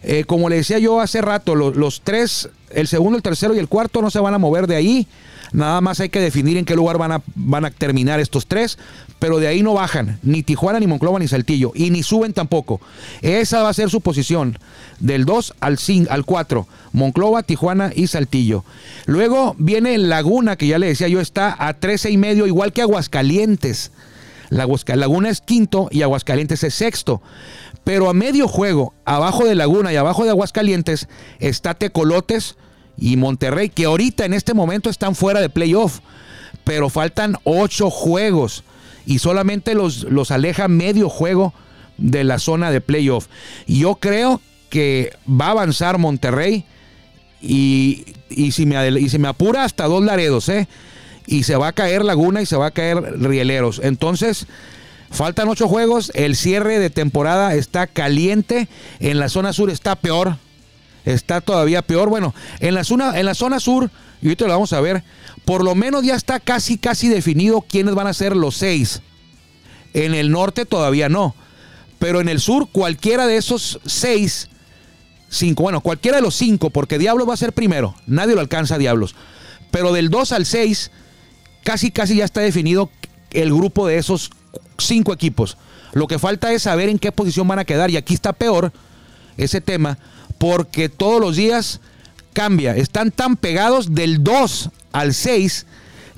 eh, 0.03 0.23
como 0.25 0.49
le 0.49 0.57
decía 0.57 0.79
yo 0.79 1.01
hace 1.01 1.21
rato, 1.21 1.55
los 1.55 2.01
tres, 2.01 2.49
el 2.69 2.87
segundo, 2.87 3.17
el 3.17 3.23
tercero 3.23 3.55
y 3.55 3.59
el 3.59 3.67
cuarto 3.67 4.01
no 4.01 4.09
se 4.09 4.19
van 4.19 4.33
a 4.33 4.37
mover 4.37 4.67
de 4.67 4.75
ahí. 4.75 5.07
Nada 5.51 5.81
más 5.81 5.99
hay 5.99 6.09
que 6.09 6.19
definir 6.19 6.57
en 6.57 6.65
qué 6.65 6.75
lugar 6.75 6.97
van 6.99 7.65
a, 7.65 7.71
terminar 7.71 8.19
estos 8.19 8.45
tres, 8.45 8.77
pero 9.17 9.39
de 9.39 9.47
ahí 9.47 9.63
no 9.63 9.73
bajan, 9.73 10.19
ni 10.21 10.43
Tijuana, 10.43 10.79
ni 10.79 10.85
Monclova, 10.85 11.17
ni 11.17 11.27
Saltillo, 11.27 11.71
y 11.73 11.89
ni 11.89 12.03
suben 12.03 12.33
tampoco. 12.33 12.79
Esa 13.21 13.63
va 13.63 13.69
a 13.69 13.73
ser 13.73 13.89
su 13.89 14.01
posición, 14.01 14.59
del 14.99 15.25
2 15.25 15.55
al, 15.59 15.79
al 16.09 16.25
4, 16.25 16.67
Monclova, 16.93 17.41
Tijuana 17.41 17.91
y 17.95 18.07
Saltillo. 18.07 18.63
Luego 19.07 19.55
viene 19.57 19.97
Laguna, 19.97 20.55
que 20.55 20.67
ya 20.67 20.77
le 20.77 20.87
decía 20.87 21.07
yo, 21.07 21.19
está 21.19 21.55
a 21.57 21.73
13 21.73 22.11
y 22.11 22.17
medio, 22.17 22.45
igual 22.45 22.71
que 22.71 22.83
Aguascalientes. 22.83 23.91
La 24.49 24.67
Laguna 24.95 25.29
es 25.29 25.41
quinto 25.41 25.89
y 25.91 26.01
Aguascalientes 26.01 26.63
es 26.63 26.73
sexto. 26.73 27.21
Pero 27.89 28.07
a 28.07 28.13
medio 28.13 28.47
juego, 28.47 28.93
abajo 29.03 29.45
de 29.45 29.55
Laguna 29.55 29.91
y 29.91 29.95
abajo 29.95 30.23
de 30.23 30.29
Aguascalientes, 30.29 31.07
está 31.39 31.73
Tecolotes, 31.73 32.55
y 32.99 33.17
Monterrey, 33.17 33.69
que 33.69 33.85
ahorita 33.85 34.25
en 34.25 34.35
este 34.35 34.53
momento 34.53 34.91
están 34.91 35.15
fuera 35.15 35.41
de 35.41 35.49
playoff, 35.49 36.01
pero 36.63 36.91
faltan 36.91 37.35
ocho 37.45 37.89
juegos 37.89 38.63
y 39.07 39.17
solamente 39.17 39.73
los, 39.73 40.03
los 40.03 40.29
aleja 40.29 40.67
medio 40.67 41.09
juego 41.09 41.51
de 41.97 42.23
la 42.23 42.37
zona 42.37 42.69
de 42.69 42.79
playoff. 42.79 43.25
Yo 43.65 43.95
creo 43.95 44.39
que 44.69 45.11
va 45.27 45.47
a 45.47 45.51
avanzar 45.51 45.97
Monterrey 45.97 46.65
y, 47.41 48.05
si 48.51 48.67
me, 48.67 48.87
y 48.99 49.17
me 49.17 49.29
apura 49.29 49.63
hasta 49.63 49.87
dos 49.87 50.03
Laredos, 50.03 50.47
¿eh? 50.49 50.67
Y 51.25 51.41
se 51.41 51.55
va 51.55 51.69
a 51.69 51.73
caer 51.73 52.05
Laguna 52.05 52.43
y 52.43 52.45
se 52.45 52.55
va 52.55 52.67
a 52.67 52.71
caer 52.71 53.19
Rieleros. 53.19 53.81
Entonces, 53.83 54.45
faltan 55.11 55.49
ocho 55.49 55.67
juegos. 55.67 56.11
El 56.15 56.35
cierre 56.35 56.79
de 56.79 56.89
temporada 56.89 57.55
está 57.55 57.87
caliente. 57.87 58.67
En 58.99 59.19
la 59.19 59.29
zona 59.29 59.53
sur 59.53 59.69
está 59.69 59.95
peor 59.95 60.37
está 61.05 61.41
todavía 61.41 61.81
peor. 61.81 62.09
Bueno, 62.09 62.33
en 62.59 62.75
la 62.75 62.83
zona, 62.83 63.19
en 63.19 63.25
la 63.25 63.33
zona 63.33 63.59
sur, 63.59 63.89
y 64.21 64.27
ahorita 64.27 64.45
lo 64.45 64.53
vamos 64.53 64.73
a 64.73 64.81
ver, 64.81 65.03
por 65.45 65.63
lo 65.63 65.75
menos 65.75 66.03
ya 66.03 66.15
está 66.15 66.39
casi, 66.39 66.77
casi 66.77 67.07
definido 67.07 67.61
quiénes 67.61 67.95
van 67.95 68.07
a 68.07 68.13
ser 68.13 68.35
los 68.35 68.55
seis. 68.55 69.01
En 69.93 70.13
el 70.13 70.31
norte 70.31 70.65
todavía 70.65 71.09
no. 71.09 71.35
Pero 71.97 72.21
en 72.21 72.29
el 72.29 72.39
sur, 72.39 72.69
cualquiera 72.71 73.27
de 73.27 73.37
esos 73.37 73.79
seis 73.85 74.49
cinco, 75.31 75.63
bueno, 75.63 75.81
cualquiera 75.81 76.17
de 76.17 76.23
los 76.23 76.35
cinco, 76.35 76.69
porque 76.69 76.97
Diablos 76.97 77.29
va 77.29 77.33
a 77.33 77.37
ser 77.37 77.53
primero, 77.53 77.95
nadie 78.07 78.35
lo 78.35 78.41
alcanza 78.41 78.75
a 78.75 78.77
Diablos. 78.77 79.15
Pero 79.71 79.93
del 79.93 80.09
2 80.09 80.31
al 80.31 80.47
6, 80.47 80.91
casi, 81.63 81.91
casi 81.91 82.15
ya 82.15 82.25
está 82.25 82.41
definido 82.41 82.89
el 83.29 83.53
grupo 83.53 83.85
de 83.85 83.97
esos 83.97 84.31
cinco 84.77 85.13
equipos. 85.13 85.57
Lo 85.93 86.07
que 86.07 86.19
falta 86.19 86.51
es 86.53 86.63
saber 86.63 86.89
en 86.89 86.99
qué 86.99 87.11
posición 87.11 87.47
van 87.47 87.59
a 87.59 87.65
quedar. 87.65 87.89
Y 87.89 87.97
aquí 87.97 88.13
está 88.13 88.33
peor 88.33 88.71
ese 89.37 89.61
tema, 89.61 89.97
porque 90.37 90.89
todos 90.89 91.19
los 91.21 91.35
días 91.35 91.79
cambia. 92.33 92.75
Están 92.75 93.11
tan 93.11 93.37
pegados 93.37 93.95
del 93.95 94.23
2 94.23 94.69
al 94.91 95.13
6 95.13 95.65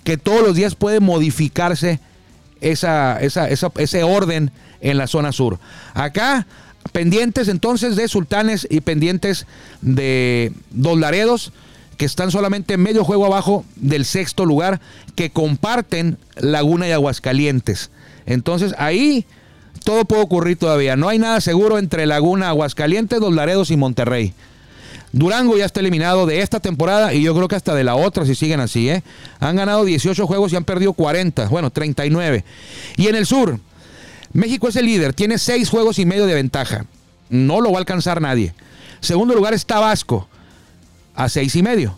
que 0.04 0.18
todos 0.18 0.42
los 0.42 0.56
días 0.56 0.76
puede 0.76 1.00
modificarse 1.00 2.00
esa, 2.60 3.20
ese 3.20 4.04
orden 4.04 4.52
en 4.82 4.98
la 4.98 5.08
zona 5.08 5.32
sur. 5.32 5.60
Acá, 5.94 6.48
pendientes 6.92 7.48
entonces 7.48 7.96
de 7.96 8.08
Sultanes 8.08 8.68
y 8.70 8.82
pendientes 8.82 9.46
de 9.82 10.54
Dos 10.72 11.00
Laredos, 11.00 11.54
que 11.98 12.06
están 12.06 12.32
solamente 12.32 12.78
medio 12.78 13.04
juego 13.04 13.28
abajo 13.28 13.64
del 13.76 14.06
sexto 14.06 14.46
lugar, 14.46 14.82
que 15.16 15.30
comparten 15.30 16.18
Laguna 16.36 16.88
y 16.88 16.92
Aguascalientes. 16.92 17.92
Entonces 18.26 18.74
ahí 18.78 19.26
todo 19.84 20.06
puede 20.06 20.24
ocurrir 20.24 20.58
todavía. 20.58 20.96
No 20.96 21.10
hay 21.10 21.20
nada 21.20 21.42
seguro 21.42 21.78
entre 21.78 22.06
Laguna, 22.06 22.50
Aguascalientes, 22.50 23.20
Dos 23.20 23.34
Laredos 23.34 23.72
y 23.72 23.78
Monterrey. 23.78 24.34
Durango 25.14 25.58
ya 25.58 25.66
está 25.66 25.82
eliminado 25.82 26.26
de 26.26 26.42
esta 26.42 26.60
temporada 26.60 27.14
y 27.14 27.22
yo 27.22 27.36
creo 27.36 27.48
que 27.48 27.56
hasta 27.56 27.76
de 27.76 27.84
la 27.84 27.96
otra 27.96 28.26
si 28.26 28.36
siguen 28.36 28.60
así. 28.60 28.90
¿eh? 28.90 29.04
Han 29.40 29.56
ganado 29.58 29.84
18 29.84 30.26
juegos 30.26 30.54
y 30.54 30.56
han 30.56 30.64
perdido 30.64 30.94
40, 30.94 31.50
bueno, 31.50 31.70
39. 31.70 32.46
Y 32.96 33.08
en 33.08 33.16
el 33.16 33.26
sur, 33.26 33.60
México 34.34 34.70
es 34.70 34.76
el 34.78 34.86
líder, 34.86 35.14
tiene 35.14 35.38
6 35.38 35.70
juegos 35.70 36.00
y 36.00 36.06
medio 36.06 36.28
de 36.28 36.36
ventaja. 36.36 36.86
No 37.30 37.60
lo 37.60 37.72
va 37.72 37.78
a 37.78 37.80
alcanzar 37.80 38.22
nadie. 38.22 38.54
Segundo 39.02 39.34
lugar 39.34 39.54
es 39.54 39.66
Tabasco, 39.66 40.28
a 41.16 41.28
6 41.28 41.56
y 41.58 41.64
medio. 41.64 41.98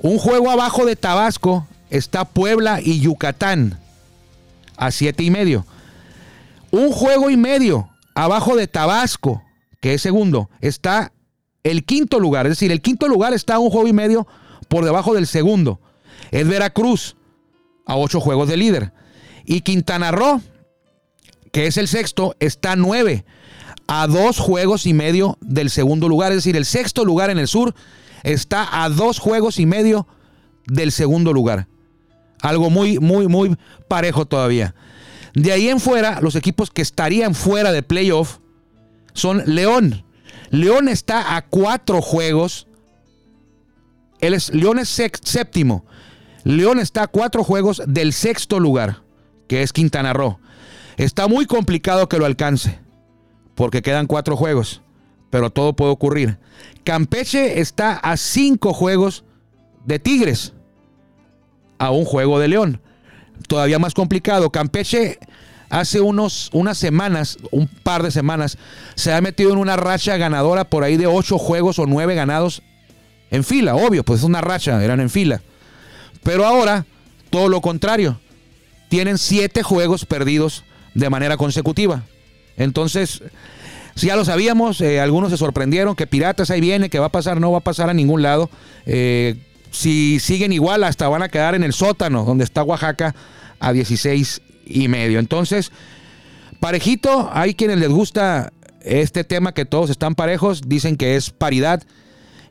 Un 0.00 0.18
juego 0.18 0.50
abajo 0.50 0.84
de 0.84 0.96
Tabasco 0.96 1.66
está 1.90 2.24
Puebla 2.24 2.80
y 2.82 3.00
Yucatán, 3.00 3.78
a 4.76 4.90
7 4.90 5.22
y 5.22 5.30
medio. 5.30 5.66
Un 6.70 6.90
juego 6.90 7.30
y 7.30 7.36
medio 7.36 7.88
abajo 8.14 8.56
de 8.56 8.66
Tabasco, 8.66 9.42
que 9.80 9.94
es 9.94 10.02
segundo, 10.02 10.50
está 10.60 11.12
el 11.64 11.84
quinto 11.84 12.18
lugar. 12.18 12.46
Es 12.46 12.52
decir, 12.52 12.72
el 12.72 12.80
quinto 12.80 13.08
lugar 13.08 13.32
está 13.34 13.58
un 13.58 13.70
juego 13.70 13.88
y 13.88 13.92
medio 13.92 14.26
por 14.68 14.84
debajo 14.84 15.14
del 15.14 15.26
segundo. 15.26 15.80
Es 16.30 16.46
Veracruz, 16.46 17.16
a 17.86 17.96
ocho 17.96 18.20
juegos 18.20 18.48
de 18.48 18.56
líder. 18.56 18.92
Y 19.44 19.60
Quintana 19.60 20.10
Roo, 20.10 20.40
que 21.52 21.66
es 21.66 21.76
el 21.76 21.88
sexto, 21.88 22.36
está 22.40 22.76
nueve, 22.76 23.24
a 23.86 24.06
dos 24.06 24.38
juegos 24.38 24.86
y 24.86 24.94
medio 24.94 25.36
del 25.40 25.70
segundo 25.70 26.08
lugar. 26.08 26.32
Es 26.32 26.38
decir, 26.38 26.56
el 26.56 26.64
sexto 26.64 27.04
lugar 27.04 27.30
en 27.30 27.38
el 27.38 27.48
sur 27.48 27.74
está 28.22 28.82
a 28.82 28.88
dos 28.88 29.18
juegos 29.18 29.58
y 29.58 29.66
medio 29.66 30.06
del 30.66 30.92
segundo 30.92 31.32
lugar. 31.32 31.66
Algo 32.42 32.68
muy, 32.68 32.98
muy, 32.98 33.28
muy 33.28 33.56
parejo 33.88 34.26
todavía. 34.26 34.74
De 35.32 35.52
ahí 35.52 35.68
en 35.68 35.80
fuera, 35.80 36.20
los 36.20 36.36
equipos 36.36 36.70
que 36.70 36.82
estarían 36.82 37.34
fuera 37.34 37.72
de 37.72 37.82
playoff 37.82 38.38
son 39.14 39.42
León, 39.46 40.04
León 40.52 40.88
está 40.88 41.34
a 41.36 41.46
cuatro 41.46 42.02
juegos. 42.02 42.66
Él 44.20 44.36
León 44.52 44.78
es 44.78 44.88
séptimo. 44.90 45.86
León 46.44 46.78
está 46.78 47.04
a 47.04 47.06
cuatro 47.06 47.42
juegos 47.42 47.82
del 47.86 48.12
sexto 48.12 48.60
lugar, 48.60 49.02
que 49.48 49.62
es 49.62 49.72
Quintana 49.72 50.12
Roo. 50.12 50.38
Está 50.98 51.26
muy 51.26 51.46
complicado 51.46 52.06
que 52.06 52.18
lo 52.18 52.26
alcance, 52.26 52.78
porque 53.54 53.80
quedan 53.80 54.06
cuatro 54.06 54.36
juegos, 54.36 54.82
pero 55.30 55.48
todo 55.48 55.74
puede 55.74 55.92
ocurrir. 55.92 56.38
Campeche 56.84 57.60
está 57.60 57.92
a 57.94 58.18
cinco 58.18 58.74
juegos 58.74 59.24
de 59.86 59.98
Tigres, 59.98 60.52
a 61.82 61.90
un 61.90 62.04
juego 62.04 62.38
de 62.38 62.46
León. 62.46 62.80
Todavía 63.48 63.80
más 63.80 63.92
complicado. 63.92 64.50
Campeche 64.50 65.18
hace 65.68 66.00
unos, 66.00 66.48
unas 66.52 66.78
semanas, 66.78 67.38
un 67.50 67.66
par 67.66 68.04
de 68.04 68.12
semanas, 68.12 68.56
se 68.94 69.12
ha 69.12 69.20
metido 69.20 69.52
en 69.52 69.58
una 69.58 69.76
racha 69.76 70.16
ganadora 70.16 70.62
por 70.62 70.84
ahí 70.84 70.96
de 70.96 71.08
ocho 71.08 71.38
juegos 71.38 71.80
o 71.80 71.86
nueve 71.86 72.14
ganados 72.14 72.62
en 73.32 73.42
fila, 73.42 73.74
obvio, 73.74 74.04
pues 74.04 74.20
es 74.20 74.24
una 74.24 74.40
racha, 74.40 74.84
eran 74.84 75.00
en 75.00 75.10
fila. 75.10 75.42
Pero 76.22 76.46
ahora, 76.46 76.86
todo 77.30 77.48
lo 77.48 77.60
contrario, 77.60 78.20
tienen 78.88 79.18
siete 79.18 79.64
juegos 79.64 80.04
perdidos 80.04 80.62
de 80.94 81.10
manera 81.10 81.36
consecutiva. 81.36 82.04
Entonces, 82.56 83.22
si 83.96 84.06
ya 84.06 84.14
lo 84.14 84.24
sabíamos, 84.24 84.80
eh, 84.82 85.00
algunos 85.00 85.32
se 85.32 85.36
sorprendieron 85.36 85.96
que 85.96 86.06
Piratas 86.06 86.50
ahí 86.50 86.60
viene, 86.60 86.90
que 86.90 87.00
va 87.00 87.06
a 87.06 87.12
pasar, 87.12 87.40
no 87.40 87.50
va 87.50 87.58
a 87.58 87.62
pasar 87.62 87.90
a 87.90 87.94
ningún 87.94 88.22
lado. 88.22 88.50
Eh, 88.86 89.36
si 89.72 90.20
siguen 90.20 90.52
igual, 90.52 90.84
hasta 90.84 91.08
van 91.08 91.22
a 91.22 91.28
quedar 91.28 91.54
en 91.54 91.64
el 91.64 91.72
sótano, 91.72 92.24
donde 92.24 92.44
está 92.44 92.62
Oaxaca, 92.62 93.14
a 93.58 93.72
16 93.72 94.42
y 94.66 94.88
medio. 94.88 95.18
Entonces, 95.18 95.72
parejito, 96.60 97.30
hay 97.32 97.54
quienes 97.54 97.78
les 97.78 97.88
gusta 97.88 98.52
este 98.84 99.24
tema 99.24 99.52
que 99.52 99.64
todos 99.64 99.90
están 99.90 100.14
parejos, 100.14 100.62
dicen 100.66 100.96
que 100.96 101.16
es 101.16 101.30
paridad. 101.30 101.82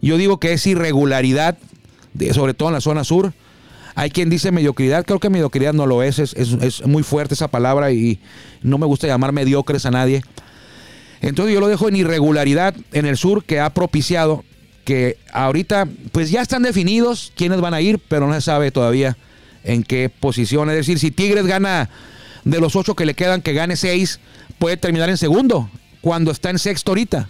Yo 0.02 0.18
digo 0.18 0.40
que 0.40 0.54
es 0.54 0.66
irregularidad, 0.66 1.58
sobre 2.34 2.54
todo 2.54 2.70
en 2.70 2.76
la 2.76 2.82
zona 2.82 3.04
sur. 3.04 3.34
Hay 3.94 4.10
quien 4.10 4.30
dice 4.30 4.52
mediocridad, 4.52 5.06
creo 5.06 5.20
que 5.20 5.30
mediocridad 5.30 5.74
no 5.74 5.86
lo 5.86 6.02
es, 6.02 6.18
es, 6.18 6.34
es, 6.34 6.88
muy 6.88 7.04
fuerte 7.04 7.34
esa 7.34 7.50
palabra 7.50 7.92
y 7.92 8.20
no 8.64 8.78
me 8.78 8.86
gusta 8.86 9.06
llamar 9.06 9.32
mediocres 9.34 9.86
a 9.86 9.92
nadie. 9.92 10.24
Entonces 11.20 11.54
yo 11.54 11.60
lo 11.60 11.68
dejo 11.68 11.88
en 11.90 11.98
irregularidad 11.98 12.74
en 12.94 13.06
el 13.06 13.18
sur 13.18 13.44
que 13.44 13.60
ha 13.60 13.70
propiciado 13.72 14.44
que 14.84 15.18
ahorita 15.32 15.88
pues 16.12 16.32
ya 16.32 16.42
están 16.42 16.64
definidos 16.64 17.32
quiénes 17.36 17.62
van 17.62 17.74
a 17.74 17.82
ir, 17.82 18.00
pero 18.08 18.28
no 18.28 18.34
se 18.34 18.42
sabe 18.42 18.72
todavía 18.72 19.18
en 19.64 19.84
qué 19.84 20.10
posición. 20.10 20.70
Es 20.70 20.76
decir, 20.76 21.00
si 21.00 21.12
Tigres 21.12 21.46
gana 21.46 21.90
de 22.44 22.60
los 22.60 22.76
ocho 22.76 22.96
que 22.96 23.06
le 23.06 23.14
quedan, 23.14 23.42
que 23.42 23.54
gane 23.54 23.76
seis, 23.76 24.20
puede 24.60 24.78
terminar 24.78 25.10
en 25.10 25.18
segundo, 25.18 25.70
cuando 26.02 26.32
está 26.32 26.50
en 26.50 26.60
sexto 26.60 26.92
ahorita. 26.92 27.30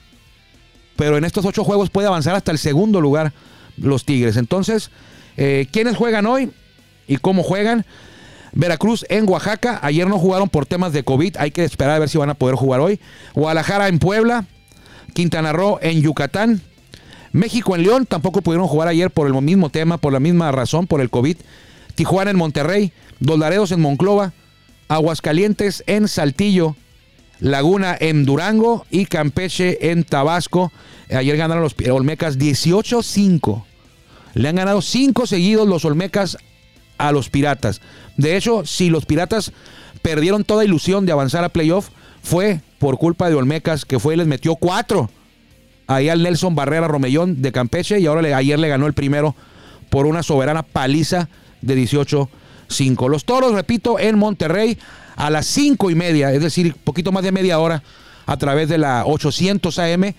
Pero 0.96 1.18
en 1.18 1.26
estos 1.26 1.46
ocho 1.46 1.64
juegos 1.64 1.90
puede 1.90 2.08
avanzar 2.08 2.36
hasta 2.36 2.52
el 2.52 2.58
segundo 2.58 3.02
lugar 3.02 3.34
los 3.78 4.06
Tigres. 4.06 4.38
Entonces, 4.38 4.92
eh, 5.38 5.68
¿quiénes 5.72 5.98
juegan 5.98 6.26
hoy 6.26 6.52
y 7.08 7.18
cómo 7.18 7.44
juegan? 7.44 7.86
Veracruz 8.54 9.06
en 9.10 9.28
Oaxaca. 9.30 9.80
Ayer 9.82 10.08
no 10.08 10.20
jugaron 10.20 10.50
por 10.50 10.66
temas 10.66 10.94
de 10.94 11.04
COVID. 11.04 11.38
Hay 11.38 11.52
que 11.52 11.64
esperar 11.64 11.96
a 11.96 12.00
ver 12.00 12.10
si 12.10 12.18
van 12.18 12.30
a 12.30 12.34
poder 12.34 12.56
jugar 12.56 12.82
hoy. 12.82 13.00
Guadalajara 13.34 13.88
en 13.88 14.00
Puebla. 14.00 14.46
Quintana 15.14 15.54
Roo 15.54 15.80
en 15.82 16.02
Yucatán. 16.02 16.62
México 17.32 17.76
en 17.76 17.84
León. 17.84 18.06
Tampoco 18.06 18.42
pudieron 18.42 18.68
jugar 18.68 18.88
ayer 18.88 19.10
por 19.12 19.28
el 19.28 19.42
mismo 19.42 19.70
tema, 19.70 19.98
por 19.98 20.14
la 20.14 20.20
misma 20.20 20.52
razón, 20.52 20.88
por 20.88 21.02
el 21.02 21.10
COVID. 21.10 21.38
Tijuana 21.96 22.32
en 22.32 22.38
Monterrey, 22.38 22.94
Dolaredos 23.20 23.72
en 23.72 23.82
Monclova, 23.82 24.34
Aguascalientes 24.88 25.84
en 25.88 26.08
Saltillo, 26.08 26.76
Laguna 27.40 27.96
en 28.00 28.26
Durango 28.26 28.86
y 28.90 29.06
Campeche 29.06 29.92
en 29.92 30.04
Tabasco. 30.04 30.72
Ayer 31.10 31.38
ganaron 31.38 31.64
los 31.64 31.76
Olmecas 31.90 32.38
18-5. 32.38 33.64
Le 34.34 34.48
han 34.48 34.56
ganado 34.56 34.82
5 34.82 35.28
seguidos 35.28 35.68
los 35.68 35.84
Olmecas 35.84 36.38
a 36.98 37.12
los 37.12 37.30
Piratas. 37.30 37.82
De 38.16 38.38
hecho, 38.38 38.66
si 38.66 38.90
los 38.90 39.06
Piratas 39.06 39.52
perdieron 40.02 40.44
toda 40.44 40.64
ilusión 40.64 41.06
de 41.06 41.12
avanzar 41.12 41.44
a 41.44 41.50
playoff, 41.50 41.90
fue 42.24 42.62
por 42.80 42.98
culpa 42.98 43.30
de 43.30 43.36
Olmecas, 43.36 43.86
que 43.86 44.00
fue 44.00 44.14
y 44.14 44.18
les 44.18 44.28
metió 44.28 44.56
4 44.56 45.10
ahí 45.88 46.10
al 46.10 46.24
Nelson 46.24 46.56
Barrera 46.56 46.88
Romellón 46.88 47.42
de 47.42 47.52
Campeche 47.52 48.00
y 48.00 48.06
ahora 48.06 48.36
ayer 48.36 48.60
le 48.60 48.68
ganó 48.68 48.88
el 48.88 48.94
primero 48.94 49.36
por 49.90 50.06
una 50.06 50.24
soberana 50.24 50.64
paliza 50.64 51.30
de 51.62 51.78
18-5. 51.78 53.10
Los 53.10 53.26
toros, 53.26 53.54
repito, 53.54 54.00
en 54.00 54.18
Monterrey 54.18 54.78
a 55.16 55.30
las 55.30 55.46
5 55.48 55.92
y 55.92 55.96
media, 55.96 56.32
es 56.34 56.42
decir, 56.42 56.76
poquito 56.84 57.12
más 57.12 57.24
de 57.24 57.32
media 57.32 57.60
hora, 57.60 57.84
a 58.26 58.38
través 58.38 58.70
de 58.70 58.78
la 58.78 59.06
800 59.06 59.78
AM, 59.80 60.14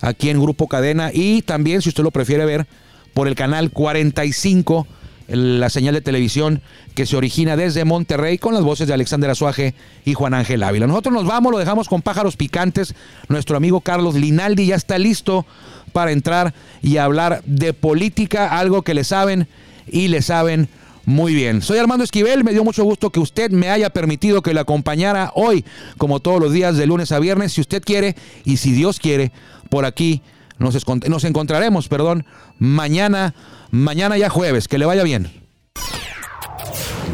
aquí 0.00 0.30
en 0.30 0.40
Grupo 0.40 0.66
Cadena, 0.66 1.10
y 1.12 1.42
también, 1.42 1.82
si 1.82 1.90
usted 1.90 2.02
lo 2.02 2.10
prefiere 2.10 2.44
ver, 2.44 2.66
por 3.14 3.28
el 3.28 3.34
canal 3.34 3.70
45, 3.70 4.86
la 5.28 5.70
señal 5.70 5.94
de 5.94 6.00
televisión 6.00 6.62
que 6.94 7.06
se 7.06 7.16
origina 7.16 7.56
desde 7.56 7.84
Monterrey 7.84 8.38
con 8.38 8.54
las 8.54 8.62
voces 8.62 8.88
de 8.88 8.94
Alexander 8.94 9.30
Azuaje 9.30 9.74
y 10.04 10.14
Juan 10.14 10.34
Ángel 10.34 10.62
Ávila. 10.62 10.86
Nosotros 10.86 11.14
nos 11.14 11.26
vamos, 11.26 11.52
lo 11.52 11.58
dejamos 11.58 11.88
con 11.88 12.02
pájaros 12.02 12.36
picantes. 12.36 12.94
Nuestro 13.28 13.56
amigo 13.56 13.80
Carlos 13.80 14.14
Linaldi 14.14 14.66
ya 14.66 14.76
está 14.76 14.98
listo 14.98 15.46
para 15.92 16.12
entrar 16.12 16.54
y 16.82 16.96
hablar 16.96 17.42
de 17.44 17.72
política, 17.72 18.58
algo 18.58 18.82
que 18.82 18.94
le 18.94 19.04
saben 19.04 19.48
y 19.86 20.08
le 20.08 20.22
saben 20.22 20.68
muy 21.04 21.34
bien, 21.34 21.62
soy 21.62 21.78
Armando 21.78 22.04
Esquivel, 22.04 22.44
me 22.44 22.52
dio 22.52 22.62
mucho 22.62 22.84
gusto 22.84 23.10
que 23.10 23.18
usted 23.18 23.50
me 23.50 23.70
haya 23.70 23.90
permitido 23.90 24.40
que 24.40 24.54
le 24.54 24.60
acompañara 24.60 25.32
hoy, 25.34 25.64
como 25.98 26.20
todos 26.20 26.40
los 26.40 26.52
días 26.52 26.76
de 26.76 26.86
lunes 26.86 27.10
a 27.10 27.18
viernes, 27.18 27.52
si 27.52 27.60
usted 27.60 27.82
quiere 27.82 28.14
y 28.44 28.58
si 28.58 28.70
Dios 28.70 29.00
quiere, 29.00 29.32
por 29.68 29.84
aquí 29.84 30.22
nos, 30.58 30.76
nos 31.08 31.24
encontraremos, 31.24 31.88
perdón, 31.88 32.24
mañana, 32.60 33.34
mañana 33.72 34.16
ya 34.16 34.30
jueves, 34.30 34.68
que 34.68 34.78
le 34.78 34.86
vaya 34.86 35.02
bien. 35.02 35.32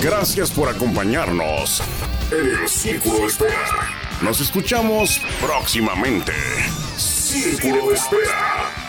Gracias 0.03 0.51
por 0.51 0.69
acompañarnos 0.69 1.83
en 2.31 2.63
el 2.63 2.69
Círculo 2.69 3.21
de 3.21 3.27
Espera. 3.27 3.89
Nos 4.21 4.41
escuchamos 4.41 5.21
próximamente. 5.41 6.33
Círculo 6.97 7.93
Espera. 7.93 8.88